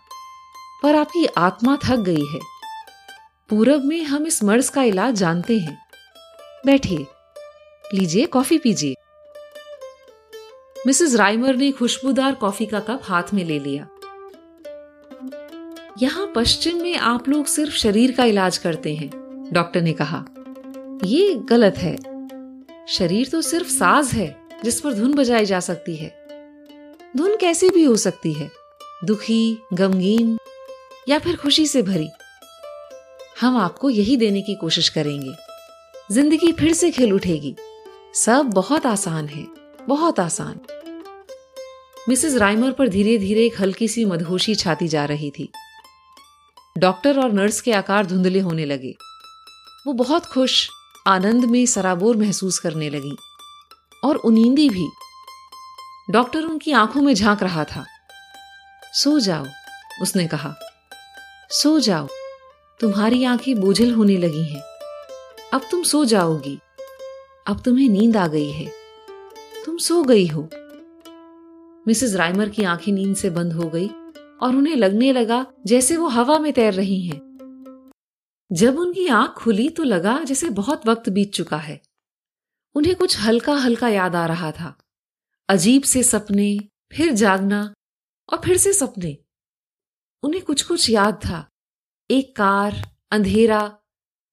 पर 0.83 0.95
आपकी 0.95 1.26
आत्मा 1.26 1.79
थक 1.85 1.97
गई 1.97 2.25
है। 2.35 2.41
पूरब 3.49 3.85
में 3.85 4.05
हम 4.05 4.26
इस 4.26 4.45
मर्ज 4.45 4.69
का 4.69 4.83
इलाज 4.83 5.14
जानते 5.14 5.59
हैं। 5.59 5.79
बैठिए, 6.67 7.07
लीजिए 7.95 8.26
कॉफ़ी 8.26 8.59
पीजिए। 8.59 8.95
मिसेस 10.87 11.14
राइमर 11.14 11.57
ने 11.57 11.73
खुशबूदार 11.73 12.35
कॉफ़ी 12.35 12.67
का 12.67 12.81
कप 12.81 13.00
हाथ 13.05 13.23
में 13.35 13.45
ले 13.45 13.59
लिया। 13.59 13.88
यहाँ 15.99 16.33
पश्चिम 16.35 16.83
में 16.83 16.97
आप 16.97 17.29
लोग 17.29 17.47
सिर्फ़ 17.47 17.75
शरीर 17.75 18.13
का 18.13 18.25
इलाज 18.25 18.59
करते 18.59 18.95
हैं, 18.95 19.11
डॉक्टर 19.53 19.83
ने 19.83 19.93
कहा। 19.93 20.25
ये 21.05 21.35
गलत 21.35 21.75
है। 21.77 21.97
शरीर 22.89 23.29
तो 23.29 23.43
सिर्फ़ 23.43 23.69
साज 23.69 24.09
है, 24.09 24.37
जिस 24.65 24.81
पर 24.81 24.95
धुन 24.95 25.15
बजाई 25.15 25.45
जा 25.45 25.61
सकती 25.61 25.97
है। 25.97 26.27
धुन 27.17 27.37
कैसी 27.37 27.71
भी 27.71 27.85
हो 27.85 27.97
सकती 27.97 28.33
है, 28.33 28.51
दुखी, 29.05 29.59
गमगीन, 29.73 30.39
या 31.09 31.19
फिर 31.19 31.37
खुशी 31.37 31.67
से 31.67 31.83
भरी। 31.83 32.09
हम 33.41 33.57
आपको 33.57 33.91
यही 33.91 34.17
देने 34.17 34.43
की 34.43 34.55
कोशिश 34.55 34.89
करेंगे। 34.89 35.33
ज़िंदगी 36.13 36.53
फिर 36.53 36.73
से 36.73 36.91
खिल 36.91 37.13
उठेगी। 37.13 37.57
सब 38.15 38.47
बहुत 38.47 38.87
आसान 38.87 39.27
है, 39.27 39.47
बहुत 39.89 40.21
आसान। 40.21 40.61
मिसेस 42.09 42.35
राइमर 42.35 42.73
पर 42.73 42.89
धीरे 42.89 43.19
धीरे 43.19 43.45
एक 43.47 43.61
हल्की 43.61 43.89
सी 43.89 44.05
मदहोशी 44.05 44.55
छाती 44.55 44.89
जा 44.89 45.05
रही 45.05 45.31
थी। 45.31 45.51
डॉक्टर 46.78 47.21
और 47.21 47.33
नर्स 47.33 47.61
के 47.61 47.73
आकार 47.73 48.07
धुंधले 48.07 48.40
होने 48.40 48.64
लगे। 48.64 48.97
वो 49.87 49.93
बहुत 49.93 50.26
खुश, 50.26 50.69
आनंद 51.07 51.45
में 51.45 51.66
सराबोर 51.66 52.16
महसूस 52.16 52.59
करने 52.59 52.90
लगी। 52.90 53.16
और 54.04 54.16
उनींदी 54.16 54.69
भी। 54.69 54.88
डॉक्टर 56.11 56.43
उनकी 56.43 56.73
आँखों 56.73 57.02
में 57.02 57.14
झाँक 57.14 57.43
रहा 57.43 57.64
था। 57.64 57.85
सो 58.93 59.21
जाओ, 59.21 59.47
उसने 60.02 60.26
कहा। 60.26 60.54
सो 61.50 61.81
जाओ, 61.81 62.09
तुम्हारी 62.81 63.25
आँखें 63.25 63.61
बोझल 63.61 63.95
होने 63.95 64.16
लगी 64.16 64.54
हैं। 64.54 64.62
अब 65.54 65.61
तुम 65.71 65.83
सो 65.83 66.04
जाओगी। 66.04 66.59
अब 67.47 67.62
तुम्हें 67.62 67.88
नींद 67.88 68.16
आ 68.16 68.26
गई 68.26 68.50
है। 68.50 68.73
तुम 69.64 69.76
सो 69.76 70.02
गई 70.02 70.26
हो। 70.26 70.49
मिसेस 71.88 72.14
राइमर 72.14 72.49
की 72.49 72.64
आँखें 72.64 72.93
नींद 72.93 73.16
से 73.16 73.31
बंद 73.31 73.52
हो 73.52 73.69
गई। 73.69 73.90
और 74.45 74.57
उन्हें 74.57 74.77
लगने 74.77 75.13
लगा 75.13 75.53
जैसे 75.67 75.97
वो 75.97 76.07
हवा 76.09 76.39
में 76.39 76.53
तैर 76.53 76.73
रही 76.73 77.07
हैं। 77.07 77.25
जब 78.53 78.79
उनकी 78.79 79.07
आँख 79.09 79.31
खुली 79.31 79.69
तो 79.69 79.83
लगा 79.83 80.25
जैसे 80.25 80.51
बहुत 80.51 80.87
वक्त 80.87 81.09
बीत 81.09 81.33
चुका 81.33 81.57
है। 81.57 81.83
उन्हें 82.75 82.97
कुछ 82.97 83.19
हल्का 83.19 83.53
हल्का 83.53 83.89
याद 83.89 84.17
आ 84.17 84.27
रहा 84.27 84.53
था। 84.53 84.79
अजीब 85.49 85.83
से 85.83 86.03
सपने, 86.03 86.59
फिर 86.93 87.13
जागना 87.13 87.75
और 88.33 88.41
फिर 88.45 88.57
से 88.57 88.73
सपने। 88.73 89.19
उन्हें 90.23 90.43
कुछ 90.43 90.63
कुछ 90.63 90.91
याद 90.91 91.15
था। 91.15 91.49
एक 92.11 92.37
कार, 92.37 92.97
अंधेरा, 93.11 93.79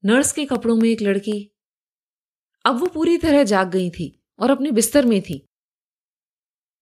नर्स 0.06 0.32
के 0.32 0.46
कपड़ों 0.46 0.76
में 0.76 0.90
एक 0.90 1.02
लड़की। 1.02 1.52
अब 2.66 2.76
वो 2.80 2.88
पूरी 2.88 3.18
तरह 3.18 3.44
जाग 3.44 3.72
गई 3.72 3.90
थी 3.90 4.24
और 4.40 4.52
अपने 4.52 4.72
बिस्तर 4.72 5.06
में 5.06 5.22
थी। 5.22 5.48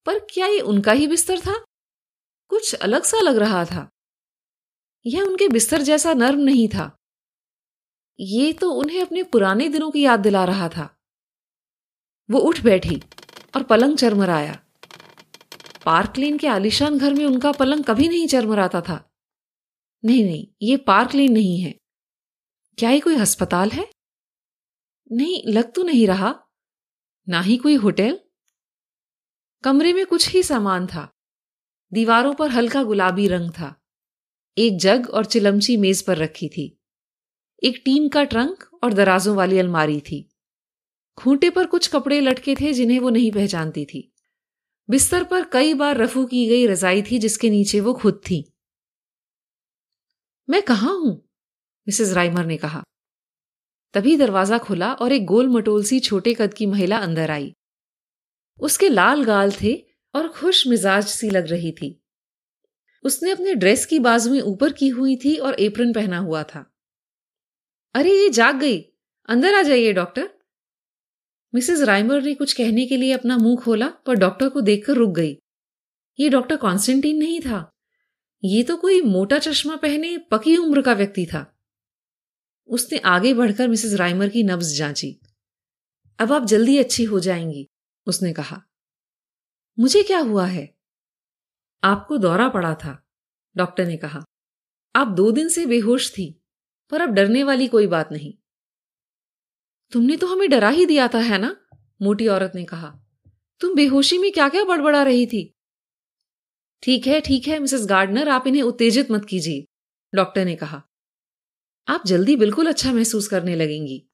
पर 0.06 0.20
क्या 0.20 0.48
ये 0.48 0.60
उनका 0.60 0.92
ही 0.92 1.08
बिस्तर 1.08 1.40
था? 1.40 1.64
कुछ 2.50 2.74
अलग 2.74 3.04
सा 3.04 3.20
लग 3.20 3.38
रहा 3.38 3.66
था। 3.66 3.90
यह 5.06 5.22
उनके 5.22 5.48
बिस्तर 5.48 5.82
जैसा 5.82 6.14
नर्म 6.14 6.40
नहीं 6.40 6.68
था। 6.68 6.98
ये 8.20 8.54
तो 8.54 8.72
उन्हें 8.72 9.02
अपने 9.02 9.24
पुराने 9.24 9.70
दिनों 9.70 9.92
की 9.92 10.02
याद 10.02 10.20
दिला 10.20 10.46
रहा 10.46 10.70
था। 10.70 10.98
वो 12.32 12.40
उठ 12.40 12.62
बैठी 12.62 13.02
और 13.56 13.64
पलंग 13.64 13.98
चरमराया। 13.98 14.64
पार्क 15.86 16.18
लेन 16.18 16.38
के 16.38 16.48
आलिशान 16.48 16.98
घर 16.98 17.14
में 17.14 17.26
उनका 17.26 17.52
पलंग 17.52 17.84
कभी 17.84 18.08
नहीं 18.08 18.28
चरमराता 18.28 18.82
था। 18.82 19.12
नहीं 20.06 20.24
नहीं, 20.24 20.48
ये 20.62 20.78
पार्क 20.78 21.14
लेन 21.14 21.32
नहीं 21.32 21.62
है। 21.62 21.72
क्या 22.78 22.90
ये 22.90 23.00
कोई 23.00 23.16
अस्पताल 23.16 23.70
है? 23.70 23.92
नहीं, 25.12 25.44
लग 25.54 25.74
तो 25.74 25.84
नहीं 25.84 26.08
रहा। 26.08 26.44
ना 27.30 27.42
ही 27.42 27.58
कोई 27.58 27.76
होटल? 27.76 28.20
कमरे 29.64 29.94
में 29.94 30.06
कुछ 30.06 30.30
ही 30.30 30.44
सामान 30.44 30.88
था। 30.88 31.19
दीवारों 31.94 32.34
पर 32.34 32.50
हल्का 32.50 32.84
गुलाबी 32.84 33.28
रंग 33.28 33.52
था। 33.52 33.82
एक 34.58 34.78
जग 34.78 35.10
और 35.10 35.26
चिलमची 35.26 35.78
मेज 35.78 36.02
पर 36.02 36.18
रखी 36.18 36.50
थी। 36.50 36.80
एक 37.64 37.82
टीन 37.86 38.10
का 38.10 38.24
ट्रंक 38.24 38.80
और 38.84 38.94
दराजों 38.94 39.36
वाली 39.36 39.60
अलमारी 39.60 40.00
थी। 40.00 40.30
खूंटे 41.18 41.50
पर 41.50 41.66
कुछ 41.66 41.88
कपड़े 41.88 42.22
लटके 42.22 42.56
थे 42.56 42.74
जिन्हें 42.74 43.00
वो 43.00 43.10
नहीं 43.10 43.32
पहचानती 43.32 43.86
थी। 43.86 44.14
बिस्तर 44.90 45.24
पर 45.24 45.44
कई 45.44 45.74
बार 45.74 45.98
रफू 45.98 46.26
की 46.26 46.48
गई 46.48 46.68
रजाई 46.68 47.02
थी 47.02 47.20
जिसके 47.20 47.50
नीचे 47.50 47.80
वो 47.80 47.94
खुद 47.94 48.22
थी। 48.30 48.54
मैं 50.50 50.62
कहा 50.62 50.92
हूँ? 50.92 51.30
मिसेस 51.88 52.14
राइमर 52.14 52.46
ने 52.46 52.58
कहा। 52.58 52.84
तभी 53.94 54.18
दरवाज़ा 54.18 54.58
खुला 54.58 54.94
और 54.94 55.12
एक 55.12 55.26
गोल 55.26 55.48
मटोल 55.48 55.84
सी 55.84 56.00
छोटे 56.00 56.34
कद 56.34 56.54
की 56.54 56.66
महिला 56.66 56.98
अंदर 56.98 57.32
आई। 57.32 57.54
उसके 58.60 58.90
लाल 58.90 59.24
गाल 59.24 59.52
थे 59.52 59.89
और 60.16 60.28
खुश 60.28 60.68
मिजाज 60.68 61.08
सी 61.08 61.30
लग 61.30 61.48
रही 61.48 61.72
थी। 61.72 62.04
उसने 63.04 63.32
अपने 63.32 63.56
ड्रेस 63.56 63.86
की 63.86 64.00
बाजुएँ 64.00 64.42
ऊपर 64.42 64.74
की 64.74 64.88
हुई 64.88 65.16
थी 65.16 65.38
और 65.38 65.60
एप्रन 65.60 65.94
पहना 65.94 66.18
हुआ 66.18 66.44
था। 66.44 66.76
अरे, 67.94 68.12
ये 68.12 68.30
जाग 68.30 68.60
गई। 68.60 68.82
अंदर 69.30 69.54
आ 69.54 69.62
जाइए, 69.62 69.94
डॉक्टर। 69.94 70.30
मिसेस 71.56 71.82
राइमर 71.82 72.22
ने 72.22 72.34
कुछ 72.34 72.54
कहने 72.54 72.86
के 72.86 72.98
लिए 72.98 73.12
अपना 73.12 73.38
मुँह 73.38 73.58
खोला 73.58 73.88
पर 73.88 74.16
डॉक्टर 74.16 74.50
को 74.50 74.62
देखकर 74.62 74.94
रुक 74.94 75.16
गई। 75.16 75.42
ये 76.20 76.30
डॉक्टर 76.30 76.56
कॉन्स्टेंटीन 76.56 77.18
नहीं 77.18 77.40
था। 77.40 77.72
ये 78.44 78.64
तो 78.64 78.78
कोई 78.78 79.02
मोटा 79.02 79.40
चश्मा 79.40 79.76
पहने, 79.76 80.18
पकी 80.18 80.58
उम्र 80.58 80.82
का 80.82 80.94
व्यक्ति 80.94 81.26
था। 81.26 81.60
उसने 82.68 82.98
आगे 82.98 83.34
बढ़कर 83.34 83.68
मिसेस 83.68 83.94
राइमर 83.94 84.30
की 84.30 84.44
नब्ज 84.44 84.78
जांची। 84.78 85.20
अब 86.20 86.34
आप 86.34 86.46
जल्दी 86.46 86.78
अच्छी 86.78 87.04
हो 87.04 87.20
जाएँगी, 87.20 87.70
उसने 88.06 88.34
कहा। 88.34 88.69
मुझे 89.80 90.04
क्या 90.04 90.20
हुआ 90.20 90.46
है? 90.46 90.78
आपको 91.84 92.18
दौरा 92.18 92.50
पड़ा 92.50 92.76
था, 92.76 93.08
डॉक्टर 93.58 93.86
ने 93.86 93.98
कहा। 93.98 94.24
आप 94.96 95.08
दो 95.08 95.32
दिन 95.32 95.50
से 95.50 95.66
बेहोश 95.66 96.12
थी, 96.12 96.44
पर 96.90 97.02
अब 97.02 97.10
डरने 97.10 97.44
वाली 97.44 97.68
कोई 97.68 97.88
बात 97.88 98.12
नहीं। 98.12 98.34
तुमने 99.92 100.18
तो 100.18 100.28
हमें 100.28 100.50
डरा 100.50 100.70
ही 100.70 100.86
दिया 100.86 101.08
था, 101.08 101.20
है 101.20 101.38
ना? 101.38 101.68
मोटी 102.02 102.28
औरत 102.28 102.52
ने 102.56 102.66
कहा। 102.66 103.00
तुम 103.60 103.76
बेहोशी 103.76 104.18
में 104.18 104.32
क्या 104.32 104.50
क्या 104.50 104.64
बड़बड़ा 104.64 105.04
रही 105.04 105.26
थी? 105.26 105.56
ठीक 106.84 107.08
है 107.08 107.22
ठीक 107.22 107.48
है, 107.48 107.60
मिसेस 107.60 107.86
गार्डनर, 107.86 108.30
आप 108.30 108.48
इन्हें 108.48 108.64
उत्तेजित 108.64 109.12
मत 109.12 109.26
कीजिए, 109.26 109.66
डॉक्टर 110.16 110.46
ने 110.46 110.56
कहा। 110.56 110.84
आप 111.88 112.04
जल्दी 112.06 112.36
बिल्कुल 112.36 112.68
अच्छा 112.68 112.94
महसूस 112.94 113.28
करने 113.28 113.56
लगेंगी। 113.56 114.10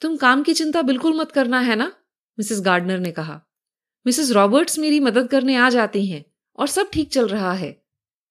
तुम 0.00 0.16
काम 0.16 0.42
की 0.42 0.54
चिंता 0.54 0.82
बिल्कुल 0.82 1.20
मत 1.20 1.32
करना, 1.32 1.60
है 1.60 1.76
ना? 1.76 2.04
मिसेस 2.38 2.60
गार्डनर 2.60 2.98
ने 2.98 3.12
कहा। 3.12 3.45
मिसेस 4.06 4.30
रॉबर्ट्स 4.30 4.78
मेरी 4.78 5.00
मदद 5.00 5.28
करने 5.28 5.56
आ 5.56 5.70
जाती 5.70 6.06
हैं 6.06 6.24
और 6.58 6.66
सब 6.66 6.90
ठीक 6.92 7.12
चल 7.12 7.28
रहा 7.28 7.52
है। 7.52 7.84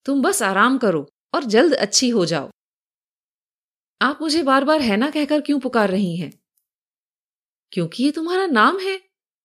तुम 0.04 0.22
बस 0.22 0.42
आराम 0.42 0.78
करो 0.78 1.10
और 1.34 1.44
जल्द 1.44 1.74
अच्छी 1.74 2.08
हो 2.08 2.26
जाओ। 2.26 2.50
आप 4.02 4.18
मुझे 4.22 4.42
बार 4.42 4.64
बार 4.64 4.80
है 4.80 4.96
ना 4.96 5.10
कहकर 5.10 5.40
क्यों 5.40 5.60
पुकार 5.60 5.90
रही 5.90 6.16
हैं? 6.16 6.42
क्योंकि 7.72 8.04
ये 8.04 8.10
तुम्हारा 8.10 8.46
नाम 8.46 8.78
है, 8.78 9.00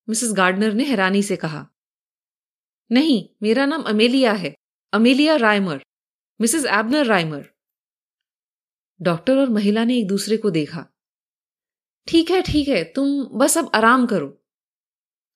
मिसेस 0.09 0.31
गार्डनर 0.33 0.73
ने 0.73 0.83
हैरानी 0.83 1.23
से 1.23 1.35
कहा। 1.35 1.67
नहीं, 2.91 3.29
मेरा 3.43 3.65
नाम 3.65 3.81
अमेलिया 3.81 4.33
है, 4.33 4.55
Amelia 4.93 5.35
Rymer 5.35 5.83
Mrs 6.41 6.65
Abner 6.65 7.05
Rymer 7.05 7.49
doctor 9.01 9.37
और 9.37 9.49
महिला 9.49 9.83
ने 9.83 9.97
एक 9.97 10.07
दूसरे 10.07 10.37
को 10.37 10.49
देखा। 10.49 10.85
ठीक 12.07 12.31
है 12.31 12.41
ठीक 12.41 12.67
है, 12.67 12.83
तुम 12.83 13.23
बस 13.25 13.57
अब 13.57 13.71
आराम 13.75 14.05
करो। 14.05 14.40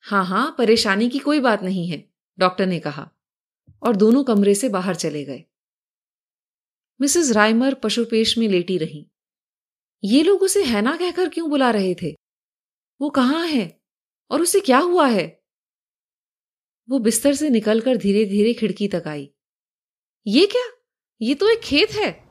हाँ 0.07 0.25
हाँ 0.25 0.55
परेशानी 0.57 1.09
की 1.09 1.19
कोई 1.19 1.39
बात 1.39 1.63
नहीं 1.63 1.87
है, 1.87 2.09
डॉक्टर 2.39 2.65
ने 2.65 2.79
कहा। 2.79 3.11
और 3.83 3.95
दोनों 3.95 4.23
कमरे 4.23 4.55
से 4.55 4.69
बाहर 4.69 4.95
चले 4.95 5.25
गए। 5.25 5.43
मिसेस 7.01 7.31
राइमर 7.31 7.73
पशुपेश 7.73 8.37
में 8.37 8.47
लेटी 8.47 8.77
रही। 8.77 9.11
ये 10.03 10.23
लोग 10.23 10.41
उसे 10.41 10.63
हैना 10.63 10.97
कहकर 10.97 11.29
क्यों 11.29 11.49
बुला 11.49 11.71
रहे 11.71 11.95
थे? 11.95 12.15
वो 13.01 13.09
कहाँ 13.09 13.47
है? 13.47 13.81
और 14.31 14.41
उसे 14.41 14.59
क्या 14.59 14.77
हुआ 14.77 15.07
है? 15.07 15.43
वो 16.89 16.99
बिस्तर 16.99 17.33
से 17.33 17.49
निकलकर 17.49 17.97
धीरे 17.97 18.25
धीरे 18.25 18.53
खिड़की 18.53 18.87
तक 18.87 19.03
आई। 19.07 19.31
ये 20.27 20.45
क्या? 20.45 20.81
ये 21.21 21.35
तो 21.35 21.49
एक 21.49 21.59
खेत 21.59 21.91
है। 21.91 22.23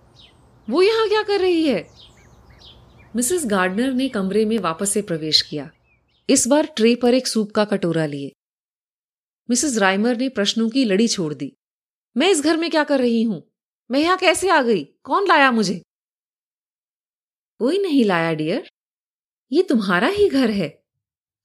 वो 0.71 0.83
यहाँ 0.83 1.09
क्या 1.09 1.23
कर 1.23 1.41
रही 1.41 1.69
है? 1.69 1.89
मिसेस 3.17 3.47
गार्डनर 3.47 3.93
ने 3.93 4.09
कमरे 4.09 4.45
में 4.45 4.59
वापस 4.59 4.91
से 4.91 5.03
प्रवेश 5.03 5.43
किया। 5.43 5.71
इस 6.31 6.47
बार 6.47 6.67
ट्रे 6.67 6.97
पर 6.97 7.15
एक 7.15 7.27
सूप 7.27 7.51
का 7.51 7.65
कटोरा 7.65 8.07
लिए। 8.07 8.33
मिसेस 9.51 9.79
राइमर 9.79 10.17
ने 10.17 10.29
प्रश्नों 10.29 10.71
की 10.71 10.85
लड़ी 10.85 11.09
छोड़ 11.09 11.35
दी। 11.35 11.57
मैं 12.17 12.31
इस 12.31 12.41
घर 12.41 12.57
में 12.57 12.71
क्या 12.71 12.85
कर 12.85 12.99
रही 12.99 13.23
हूँ? 13.23 13.53
मैं 13.91 14.01
यहाँ 14.01 14.19
कैसे 14.19 14.49
आ 14.49 14.63
गई? 14.63 14.85
कौन 14.85 15.29
लाया 15.29 15.51
मुझे? 15.51 15.83
कोई 17.59 17.79
नहीं 17.79 18.05
लाया, 18.05 18.33
डियर। 18.33 18.69
ये 19.53 19.63
तुम्हारा 19.63 20.09
ही 20.09 20.29
घर 20.29 20.51
है। 20.51 20.85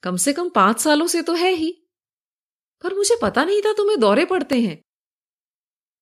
कम 0.04 0.18
से 0.18 0.34
कम 0.34 0.50
पाँच 0.50 0.80
सालों 0.80 1.08
से 1.08 1.22
तो 1.22 1.34
है 1.34 1.52
ही। 1.52 1.88
पर 2.84 2.94
मुझे 2.94 3.16
पता 3.22 3.46
नहीं 3.46 3.62
था 3.62 3.74
तुम्हें 3.74 4.00
दौरे 4.00 4.26
पड़ते 4.26 4.62
हैं। 4.62 4.82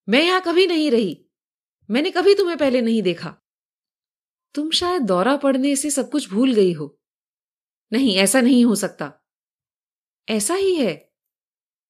मैं 0.08 0.22
यहाँ 0.22 0.40
कभी 0.40 0.66
नहीं 0.66 0.90
रही। 0.90 1.26
मैंने 1.90 2.10
कभी 2.10 2.34
तुम्हें 2.34 2.58
पहले 2.58 2.80
नहीं 2.80 3.02
देखा। 3.02 3.36
तुम 4.54 4.70
शायद 4.70 5.02
दौरा 5.02 5.36
पड़ने 5.36 5.76
से 5.76 5.90
सब 5.90 6.10
कुछ 6.10 6.30
भूल 6.30 6.54
गई 6.54 6.72
हो। 6.72 6.97
नहीं, 7.92 8.16
ऐसा 8.16 8.40
नहीं 8.40 8.64
हो 8.64 8.74
सकता। 8.74 9.12
ऐसा 10.28 10.54
ही 10.54 10.74
है। 10.74 11.12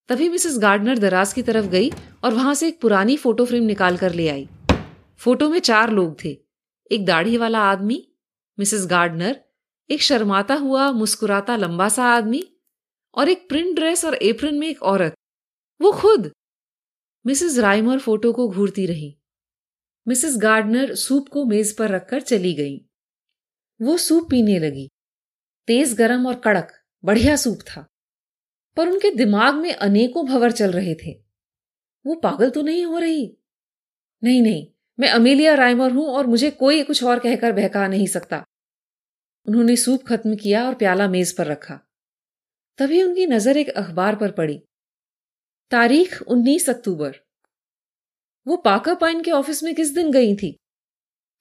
तभी 0.09 0.29
मिसेस 0.29 0.59
गार्डनर 0.59 0.99
दराज 0.99 1.33
की 1.33 1.43
तरफ़ 1.43 1.67
गई 1.67 1.91
और 2.25 2.35
वहाँ 2.35 2.55
से 2.55 2.69
एक 2.69 2.81
पुरानी 2.81 3.17
फ़ोटो 3.17 3.45
फ्रेम 3.45 3.63
निकाल 3.63 3.97
कर 3.97 4.13
ले 4.13 4.29
आई। 4.29 4.49
फ़ोटो 5.19 5.49
में 5.49 5.59
चार 5.59 5.91
लोग 5.91 6.25
थे। 6.25 6.39
एक 6.93 7.07
दाढ़ी 7.07 7.37
वाला 7.37 7.61
आदमी, 7.61 8.13
मिसेस 8.59 8.87
गार्डनर, 8.87 9.45
एक 9.91 10.03
शर्माता 10.03 10.55
हुआ, 10.55 10.93
मुस्कुराता 10.93 11.57
लंबा 11.57 11.89
सा 11.89 12.05
आदमी 12.05 12.57
और 13.15 13.29
एक 13.29 13.49
प्रिंट 13.49 13.77
ड्रेस 13.77 14.05
और 14.05 14.15
एप्रन 14.15 14.55
में 14.55 14.69
एक 14.69 14.83
औरत। 14.83 15.15
वो 15.81 15.93
खुद। 15.93 16.33
मिसेस 17.27 17.59
राइमर 17.59 17.99
फ़ोटो 17.99 18.33
को 18.33 18.49
घूरती 18.49 18.87
रही। 18.87 19.19
मिसेस 20.09 20.35
गार्डनर 20.37 20.95
सूप 20.95 21.29
को 21.29 21.45
मेज 21.45 21.77
पर 21.77 21.89
रखकर 21.89 22.21
चली 22.21 22.55
गई। 22.55 22.89
वो 23.83 23.97
सूप 23.97 24.31
पीने 24.31 24.59
लगी। 24.59 24.89
तेज 25.69 25.95
गरम 25.95 26.27
और 26.27 26.35
कड़क, 26.35 26.73
बढ़िया 27.05 27.37
सूप 27.37 27.59
था। 27.61 27.87
पर 28.77 28.89
उनके 28.89 29.11
दिमाग 29.11 29.55
में 29.55 29.75
अनेकों 29.75 30.27
भवर 30.27 30.53
चल 30.53 30.71
रहे 30.71 30.95
थे। 30.95 31.13
वो 32.07 32.15
पागल 32.15 32.51
तो 32.51 32.63
नहीं 32.63 32.85
हो 32.85 32.99
रही? 32.99 33.37
नहीं 34.25 34.43
नहीं, 34.43 34.67
मैं 35.01 35.09
अमेलिया 35.09 35.55
राइमर 35.55 35.91
हूँ 35.91 36.07
और 36.07 36.27
मुझे 36.27 36.51
कोई 36.51 36.83
कुछ 36.83 37.05
और 37.05 37.19
कहकर 37.19 37.53
बहका 37.53 37.89
नहीं 37.89 38.07
सकता। 38.07 38.45
उन्होंने 39.47 39.77
सूप 39.77 40.07
खत्म 40.07 40.37
किया 40.37 40.67
और 40.67 40.75
प्याला 40.75 41.09
मेज 41.09 41.37
पर 41.37 41.47
रखा। 41.47 41.81
तभी 42.79 43.03
उनकी 43.03 43.27
नज़र 43.27 43.57
एक 43.57 43.69
अखबार 43.69 44.17
पर 44.17 44.31
पड़ी। 44.31 44.63
तारीख 45.71 46.23
19 46.23 46.71
अक्टूबर। 46.71 47.17
वो 48.47 48.57
पाका 48.57 48.95
पाइन 48.95 49.23
के 49.23 49.31
ऑफ़िस 49.31 49.63
में 49.63 49.75
किस 49.75 49.95
दिन 49.95 50.13
गई 50.13 50.37
थी? 50.37 50.59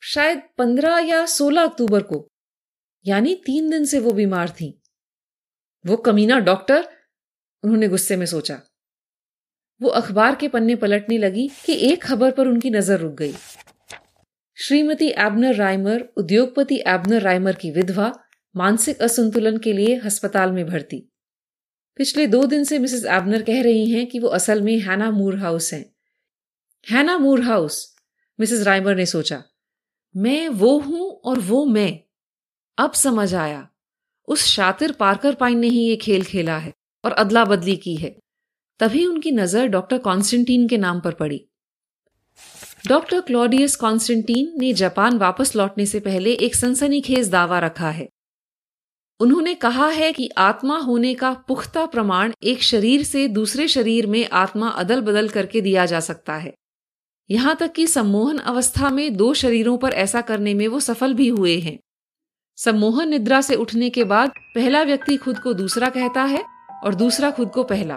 शायद 0.04 0.42
पंद्रह 0.58 0.98
या 0.98 1.26
सोलह 1.26 1.63
अक्टूबर 1.63 2.04
को। 2.04 2.28
यानी 3.08 3.36
तीन 3.36 3.70
दिन 3.70 3.86
से 3.86 4.00
वो 4.00 4.12
बीमार 4.12 4.50
थी। 4.50 4.82
वो 5.86 5.98
कमीना 5.98 6.39
डॉक्टर? 6.39 6.88
उन्होंने 7.63 7.88
गुस्से 7.88 8.15
में 8.15 8.26
सोचा। 8.26 8.62
वो 9.82 9.89
अखबार 9.89 10.36
के 10.36 10.48
पन्ने 10.48 10.76
पलटने 10.76 11.17
लगी 11.17 11.52
कि 11.65 11.74
एक 11.74 12.04
खबर 12.04 12.32
पर 12.32 12.48
उनकी 12.48 12.70
नज़र 12.70 13.00
रुक 13.00 13.13
गई। 13.13 13.34
श्रीमती 14.56 15.08
एबनर 15.08 15.56
राइमर, 15.56 16.10
उद्योगपति 16.17 16.84
एबनर 16.88 17.22
राइमर 17.22 17.56
की 17.56 17.72
विधवा, 17.72 18.20
मानसिक 18.56 19.02
असंतुलन 19.02 19.58
के 19.58 19.74
लिए 19.74 20.00
अस्पताल 20.00 20.52
में 20.52 20.65
भर्ती। 20.65 21.12
पिछले 21.98 22.28
दो 22.28 22.43
दिन 22.43 22.63
से 22.63 22.80
मिसेस 22.80 23.06
एबनर 23.06 23.41
कह 23.41 23.62
रही 23.62 23.91
हैं 23.91 24.08
कि 24.08 24.20
वो 24.20 24.28
असल 24.28 24.62
में 24.62 24.80
हैना 24.80 25.12
मूर 25.12 25.38
हाउस 25.38 25.74
हैं। 25.74 25.96
हैना 26.91 27.17
मूर 27.17 27.41
हाउस? 27.41 27.96
मिसेस 28.39 28.62
राइमर 28.62 28.96
ने 28.96 29.06
सोचा। 29.06 29.43
मैं 30.17 30.50
वो 30.50 30.80
हूँ 30.80 31.22
और 31.26 31.39
वो 31.39 31.65
मैं। 31.65 32.07
अब 32.78 32.92
समझ 32.94 33.34
आया, 33.36 33.68
उस 34.28 34.46
शातिर 34.46 34.92
पार्कर 34.92 35.36
पाइन 35.36 35.60
ने 35.60 35.68
ही 35.68 35.80
ये 35.80 35.96
खेल 35.96 36.24
खेला 36.24 36.58
है 36.58 36.74
और 37.04 37.12
अदला 37.13 37.46
बदली 37.46 37.76
की 37.76 37.96
है। 37.96 38.16
तभी 38.80 39.06
उनकी 39.06 39.32
नज़र 39.32 39.68
डॉक्टर 39.68 39.98
कॉन्स्टेंटीन 39.98 40.68
के 40.68 40.78
नाम 40.78 41.00
पर 41.00 41.13
पड़ी। 41.13 41.42
डॉक्टर 42.88 43.22
क्लॉडियस 43.22 43.76
कॉन्स्टेंटीन 43.76 44.54
ने 44.58 44.74
जापान 44.74 45.18
वापस 45.18 45.56
लौटने 45.56 45.86
से 45.86 46.00
पहले 46.00 46.34
एक 46.34 46.56
सनसनीखेज 46.56 47.30
दावा 47.30 47.60
रखा 47.60 47.90
है। 47.90 48.08
उन्होंने 49.20 49.54
कहा 49.56 49.88
है 49.90 50.12
कि 50.13 50.30
आत्मा 50.38 50.78
होने 50.78 51.13
का 51.13 51.34
पुख्ता 51.48 51.86
प्रमाण 51.86 52.34
एक 52.44 52.63
शरीर 52.63 53.04
से 53.04 53.28
दूसरे 53.28 53.68
शरीर 53.68 54.08
में 54.08 54.28
आत्मा 54.36 54.70
अदल 54.70 55.02
बदल 55.02 55.30
करके 55.30 55.62
दिया 55.62 55.86
जा 55.86 56.00
सकता 56.00 56.36
है। 56.36 56.54
यहाँ 57.30 57.56
तक 57.56 57.72
कि 57.72 57.88
सम्मोहन 57.88 58.38
अवस्था 58.38 58.90
में 58.90 59.16
दो 59.18 59.34
शरीरों 59.34 59.78
पर 59.78 59.94
ऐसा 59.96 60.22
करने 60.22 60.54
में 60.54 60.68
वो 60.68 60.80
सफल 60.80 61.13
भी 61.13 61.28
हुए 61.30 61.58
हैं। 61.60 61.78
सम्मोहन 62.58 63.10
निद्रा 63.10 63.41
से 63.41 63.56
उठने 63.56 63.89
के 63.89 64.04
बाद 64.04 64.32
पहला 64.56 64.84
व्यक्ति 64.84 65.17
खुद 65.17 65.39
को 65.39 65.54
दूसरा 65.54 65.89
कहता 65.89 66.24
है 66.24 66.43
और 66.84 66.96
दूसरा 66.96 67.32
खुद 67.32 67.50
को 67.50 67.63
पहला। 67.63 67.96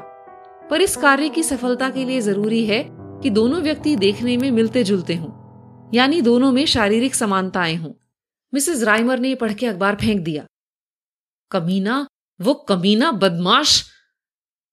पर 0.71 0.81
इस 0.81 0.97
कार्य 0.97 1.29
की 1.29 1.43
सफलता 1.43 1.91
के 1.91 2.05
लिए 2.05 2.21
ज़रूरी 2.21 2.65
है 2.67 2.85
कि 2.93 3.31
दोनों 3.31 3.61
व्यक्ति 3.61 3.97
देखने 3.97 4.37
में 4.37 4.51
मिलते 4.51 4.85
जुलते 4.85 5.17
हों, 5.17 5.91
यानी 5.95 6.21
दोनों 6.23 6.53
में 6.53 6.67
शारीरिक 6.67 7.15
समानताएँ 7.15 7.77
हों। 7.77 7.93
मिसेस 8.55 8.83
राइमर 8.83 9.19
ने 9.19 9.35
पढ़ 9.35 9.53
के 9.53 9.67
अखबार 9.67 9.97
फेंक 9.97 10.21
दिया। 10.21 10.47
कमीना, 11.51 12.07
वो 12.41 12.55
कमीना 12.55 13.13
बदमाश! 13.13 13.91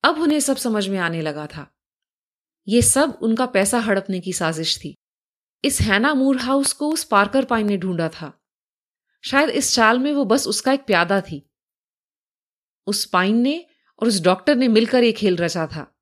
अब 0.03 0.21
उन्हें 0.21 0.39
सब 0.39 0.57
समझ 0.57 0.87
में 0.87 0.97
आने 0.99 1.21
लगा 1.21 1.45
था। 1.45 1.71
ये 2.67 2.81
सब 2.81 3.17
उनका 3.21 3.45
पैसा 3.45 3.79
हड़पने 3.79 4.19
की 4.19 4.33
साजिश 4.33 4.77
थी। 4.77 4.95
इस 5.63 5.81
हैना 5.81 6.13
मूर 6.13 6.37
हाउस 6.37 6.73
को 6.73 6.89
उस 6.91 7.03
पार्कर 7.03 7.45
पाइन 7.45 7.67
ने 7.67 7.77
ढूंढा 7.77 8.09
था। 8.09 8.33
शायद 9.27 9.49
इस 9.49 9.73
चाल 9.73 9.99
में 9.99 10.13
वो 10.13 10.25
बस 10.25 10.47
उसका 10.47 10.73
एक 10.73 10.85
प्यादा 10.85 11.21
थी। 11.21 11.49
उस 12.87 13.05
पाइन 13.05 13.37
ने 13.37 13.65
और 13.99 14.07
उस 14.07 14.21
डॉक्टर 14.21 14.55
ने 14.55 14.67
मिलकर 14.67 15.03
ये 15.03 15.11
खेल 15.11 15.37
रचा 15.37 15.67
था। 15.67 15.99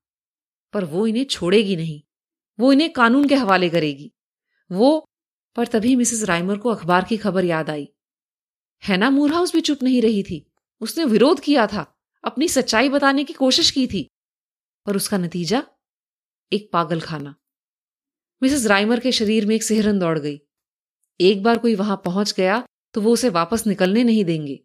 पर 0.72 0.84
वो 0.84 1.06
इन्हें 1.06 1.24
छोड़ेगी 1.24 1.76
नहीं। 1.76 2.02
वो 2.60 2.72
इन्हें 2.72 2.92
कानून 2.92 3.28
के 3.28 3.34
हवाले 3.34 3.70
करेगी। 3.70 4.12
वो, 4.72 5.08
पर 5.56 5.66
तभी 5.66 5.96
मिसेस 5.96 6.22
राइमर 6.22 6.58
को 6.58 6.68
अखबार 6.68 7.04
की 7.04 7.16
खबर 7.16 7.44
याद 7.44 7.70
आई। 7.70 7.88
हैना 8.84 9.10
मूरहाउस 9.10 9.52
भी 9.52 9.60
चुप 9.60 9.82
नहीं 9.82 10.02
रही 10.02 10.22
थी। 10.22 10.52
उसने 10.80 11.04
विरोध 11.04 11.40
किया 11.40 11.66
था। 11.66 11.98
अपनी 12.24 12.48
सच्चाई 12.48 12.88
बताने 12.88 13.24
की 13.24 13.32
कोशिश 13.32 13.70
की 13.70 13.86
थी। 13.86 14.10
पर 14.86 14.96
उसका 14.96 15.18
नतीजा? 15.18 15.62
एक 16.52 16.70
पागल 16.72 17.00
खाना 17.00 17.34
मिसेस 18.42 18.66
राइमर 18.66 19.00
के 19.00 19.12
शरीर 19.12 19.46
में 19.46 19.56
एक 19.56 19.62
सिहरन 19.62 19.98
दौड़ 19.98 20.18
गई। 20.18 20.40
एक 21.20 21.42
बार 21.42 21.58
कोई 21.58 21.74
वहाँ 21.74 22.02
पहुँच 22.04 22.32
गया 22.32 22.66
तो 22.96 23.00
वो 23.00 23.12
उसे 23.12 23.28
वापस 23.28 23.66
निकलने 23.66 24.04
नहीं 24.04 24.24
देंगे। 24.24 24.60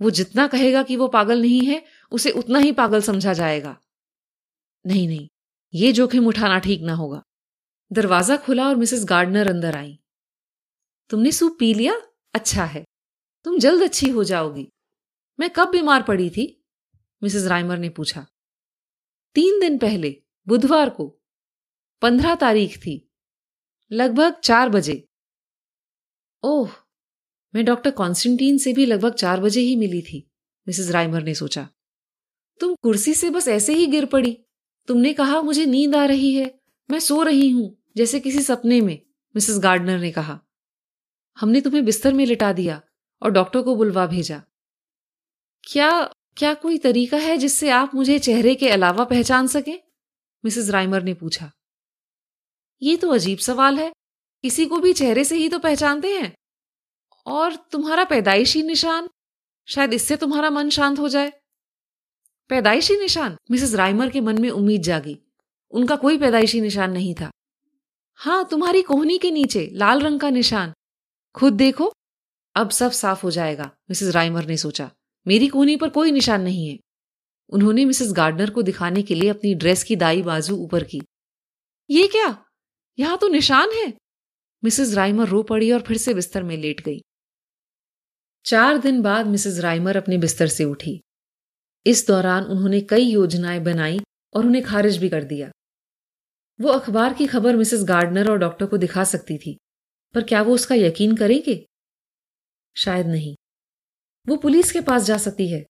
वो 0.00 0.10
जितना 0.10 0.46
कहेगा 0.46 0.82
कि 0.82 0.96
वो 0.96 1.08
पागल 1.08 1.40
नहीं 1.40 1.60
है, 1.60 1.84
उसे 2.12 2.30
उतना 2.30 2.58
ही 2.58 2.72
पागल 2.72 3.00
समझा 3.00 3.32
जाएगा। 3.32 3.76
नहीं 4.86 5.08
नहीं, 5.08 5.28
ये 5.74 5.92
जोखिम 5.92 6.26
उठाना 6.26 6.58
ठीक 6.58 6.82
ना 6.82 6.94
होगा। 6.94 7.22
दरवाज़ा 7.92 8.36
खुला 8.36 8.68
और 8.68 8.76
मिसेस 8.76 9.04
गार्डनर 9.04 9.48
अंदर 9.48 9.76
आई। 9.76 9.98
तुमने 11.10 11.32
सूप 11.32 11.56
पी 11.58 11.74
लिया? 11.74 12.02
अच्छा 12.34 12.64
है। 12.64 12.84
तुम 13.44 13.58
जल्द 13.58 13.82
अच्छी 13.82 14.10
हो 14.10 14.24
जाओगी। 14.24 14.68
मैं 15.40 15.50
कब 15.50 15.70
बीमार 15.70 16.02
पड़ी 16.02 16.30
थी? 16.30 16.64
मिसेस 17.22 17.46
राइमर 17.46 17.78
ने 17.78 17.88
पूछा। 17.88 18.26
तीन 19.34 19.60
दिन 19.60 19.78
पहले, 19.78 20.22
बुधवार 20.48 20.90
को। 20.90 21.20
पंद्रह 22.02 22.34
तारीख 22.34 22.78
थी। 22.78 23.12
लगभग 23.92 24.40
चार 24.40 24.68
बजे। 24.68 25.08
ओह 26.44 26.83
मैं 27.54 27.64
डॉक्टर 27.64 27.90
कॉन्स्टेंटीन 27.90 28.58
से 28.58 28.72
भी 28.72 28.86
लगभग 28.86 29.14
चार 29.14 29.40
बजे 29.40 29.60
ही 29.60 29.76
मिली 29.76 30.02
थी, 30.02 30.30
मिसेस 30.68 30.90
राइमर 30.90 31.22
ने 31.22 31.34
सोचा। 31.34 31.68
तुम 32.60 32.74
कुर्सी 32.74 33.14
से 33.14 33.30
बस 33.30 33.48
ऐसे 33.48 33.74
ही 33.74 33.86
गिर 33.86 34.04
पड़ी। 34.04 34.38
तुमने 34.88 35.12
कहा, 35.12 35.42
मुझे 35.42 35.66
नींद 35.66 35.96
आ 35.96 36.04
रही 36.04 36.34
है, 36.34 36.60
मैं 36.90 36.98
सो 36.98 37.22
रही 37.22 37.50
हूँ, 37.50 37.82
जैसे 37.96 38.20
किसी 38.20 38.42
सपने 38.42 38.80
में, 38.80 38.98
मिसेस 39.36 39.58
गार्डनर 39.58 39.98
ने 39.98 40.10
कहा। 40.12 40.40
हमने 41.38 41.60
तुम्हें 41.60 41.84
बिस्तर 41.84 42.14
में 42.14 42.26
लिटा 42.26 42.52
दिया 42.52 42.82
और 43.22 43.30
डॉक्टर 43.30 43.62
को 43.62 43.76
बुलवा 43.76 44.06
भेजा। 44.06 44.42
क्या 45.64 45.90
क्या 46.36 46.54
कोई 46.54 46.78
तरीका 46.78 47.16
है 47.16 47.36
जिससे 47.36 47.70
आप 47.70 47.94
मुझे 47.94 48.18
चेहरे 48.18 48.54
के 48.54 48.68
अलावा 48.68 49.04
पहचान 49.04 49.46
सकें? 49.46 49.78
मिसेस 50.44 50.70
राइमर 50.70 51.02
ने 51.02 51.14
पूछा। 51.14 51.50
ये 52.82 52.96
तो 52.96 53.10
अजीब 53.10 53.38
सवाल 53.38 53.78
है। 53.78 53.92
किसी 54.42 54.66
को 54.66 54.78
भी 54.78 54.92
चेहरे 54.92 55.24
से 55.24 55.36
ही 55.36 55.48
तो 55.48 55.58
पहचानते 55.58 56.08
हैं। 56.08 56.32
और 57.26 57.56
तुम्हारा 57.56 58.04
पैदाइशी 58.04 58.62
निशान? 58.62 59.08
शायद 59.68 59.92
इससे 59.92 60.16
तुम्हारा 60.16 60.50
मन 60.50 60.68
शांत 60.68 60.98
हो 60.98 61.08
जाए। 61.08 61.32
पैदाइशी 62.48 62.96
निशान? 62.96 63.36
मिसेस 63.50 63.74
राइमर 63.74 64.10
के 64.10 64.20
मन 64.20 64.40
में 64.40 64.50
उम्मीद 64.50 64.82
जागी। 64.82 65.18
उनका 65.70 65.96
कोई 65.96 66.18
पैदाइशी 66.18 66.60
निशान 66.60 66.92
नहीं 66.92 67.14
था। 67.14 67.30
हाँ 68.14 68.48
तुम्हारी 68.50 68.82
कोहनी 68.82 69.18
के 69.18 69.30
नीचे 69.30 69.70
लाल 69.72 70.00
रंग 70.00 70.20
का 70.20 70.30
निशान। 70.30 70.72
खुद 71.34 71.52
देखो, 71.52 71.92
अब 72.54 72.70
सब 72.70 72.90
साफ़ 72.90 73.22
हो 73.22 73.30
जाएगा, 73.30 73.76
मिसेस 73.90 74.14
राइमर 74.14 74.44
ने 74.44 74.56
सोचा। 74.56 74.90
मेरी 75.26 75.48
कोहनी 75.48 75.76
पर 75.76 75.88
कोई 75.88 76.10
निशान 76.10 76.42
नहीं 76.42 76.68
है। 76.68 76.78
उन्होंने 77.48 77.84
मिसेस 77.84 78.12
गार्डनर 78.12 78.50
को 78.50 78.62
दिखाने 78.62 79.02
के 79.02 79.14
लिए 79.14 79.30
अपनी 79.30 79.54
ड्रेस 79.54 79.84
की 79.84 79.96
दाई 79.96 80.22
बाजू 80.22 80.56
ऊपर 80.56 80.84
की। 80.84 81.00
ये 81.90 82.08
क्या? 82.08 82.44
यहाँ 82.98 83.18
तो 83.18 83.28
निशान 83.28 83.70
है। 83.70 83.94
मिसेस 84.64 84.94
राइमर 84.94 85.28
रो 85.28 85.42
पड़ी 85.42 85.72
और 85.72 85.80
फिर 85.80 85.96
से 85.96 86.14
बिस्तर 86.14 86.42
में 86.42 86.56
लेट 86.56 86.80
गई। 86.80 87.00
चार 88.46 88.78
दिन 88.78 89.02
बाद 89.02 89.26
मिसेस 89.26 89.58
राइमर 89.58 89.96
अपने 89.96 90.18
बिस्तर 90.18 90.46
से 90.46 90.64
उठी। 90.64 91.00
इस 91.86 92.06
दौरान 92.06 92.44
उन्होंने 92.44 92.80
कई 92.80 93.02
योजनाएँ 93.02 93.60
बनाई 93.60 94.00
और 94.34 94.46
उन्हें 94.46 94.64
खारिज 94.64 94.98
भी 94.98 95.08
कर 95.08 95.24
दिया। 95.24 95.50
वो 96.60 96.68
अखबार 96.68 97.14
की 97.14 97.26
खबर 97.26 97.56
मिसेस 97.56 97.84
गार्डनर 97.84 98.30
और 98.30 98.38
डॉक्टर 98.38 98.66
को 98.66 98.76
दिखा 98.76 99.04
सकती 99.04 99.38
थी, 99.38 99.58
पर 100.14 100.22
क्या 100.22 100.42
वो 100.42 100.54
उसका 100.54 100.74
यकीन 100.74 101.16
करेंगे? 101.16 101.66
शायद 102.76 103.06
नहीं। 103.06 103.36
वो 104.28 104.36
पुलिस 104.36 104.72
के 104.72 104.80
पास 104.80 105.02
जा 105.02 105.18
सकती 105.18 105.48
है, 105.48 105.66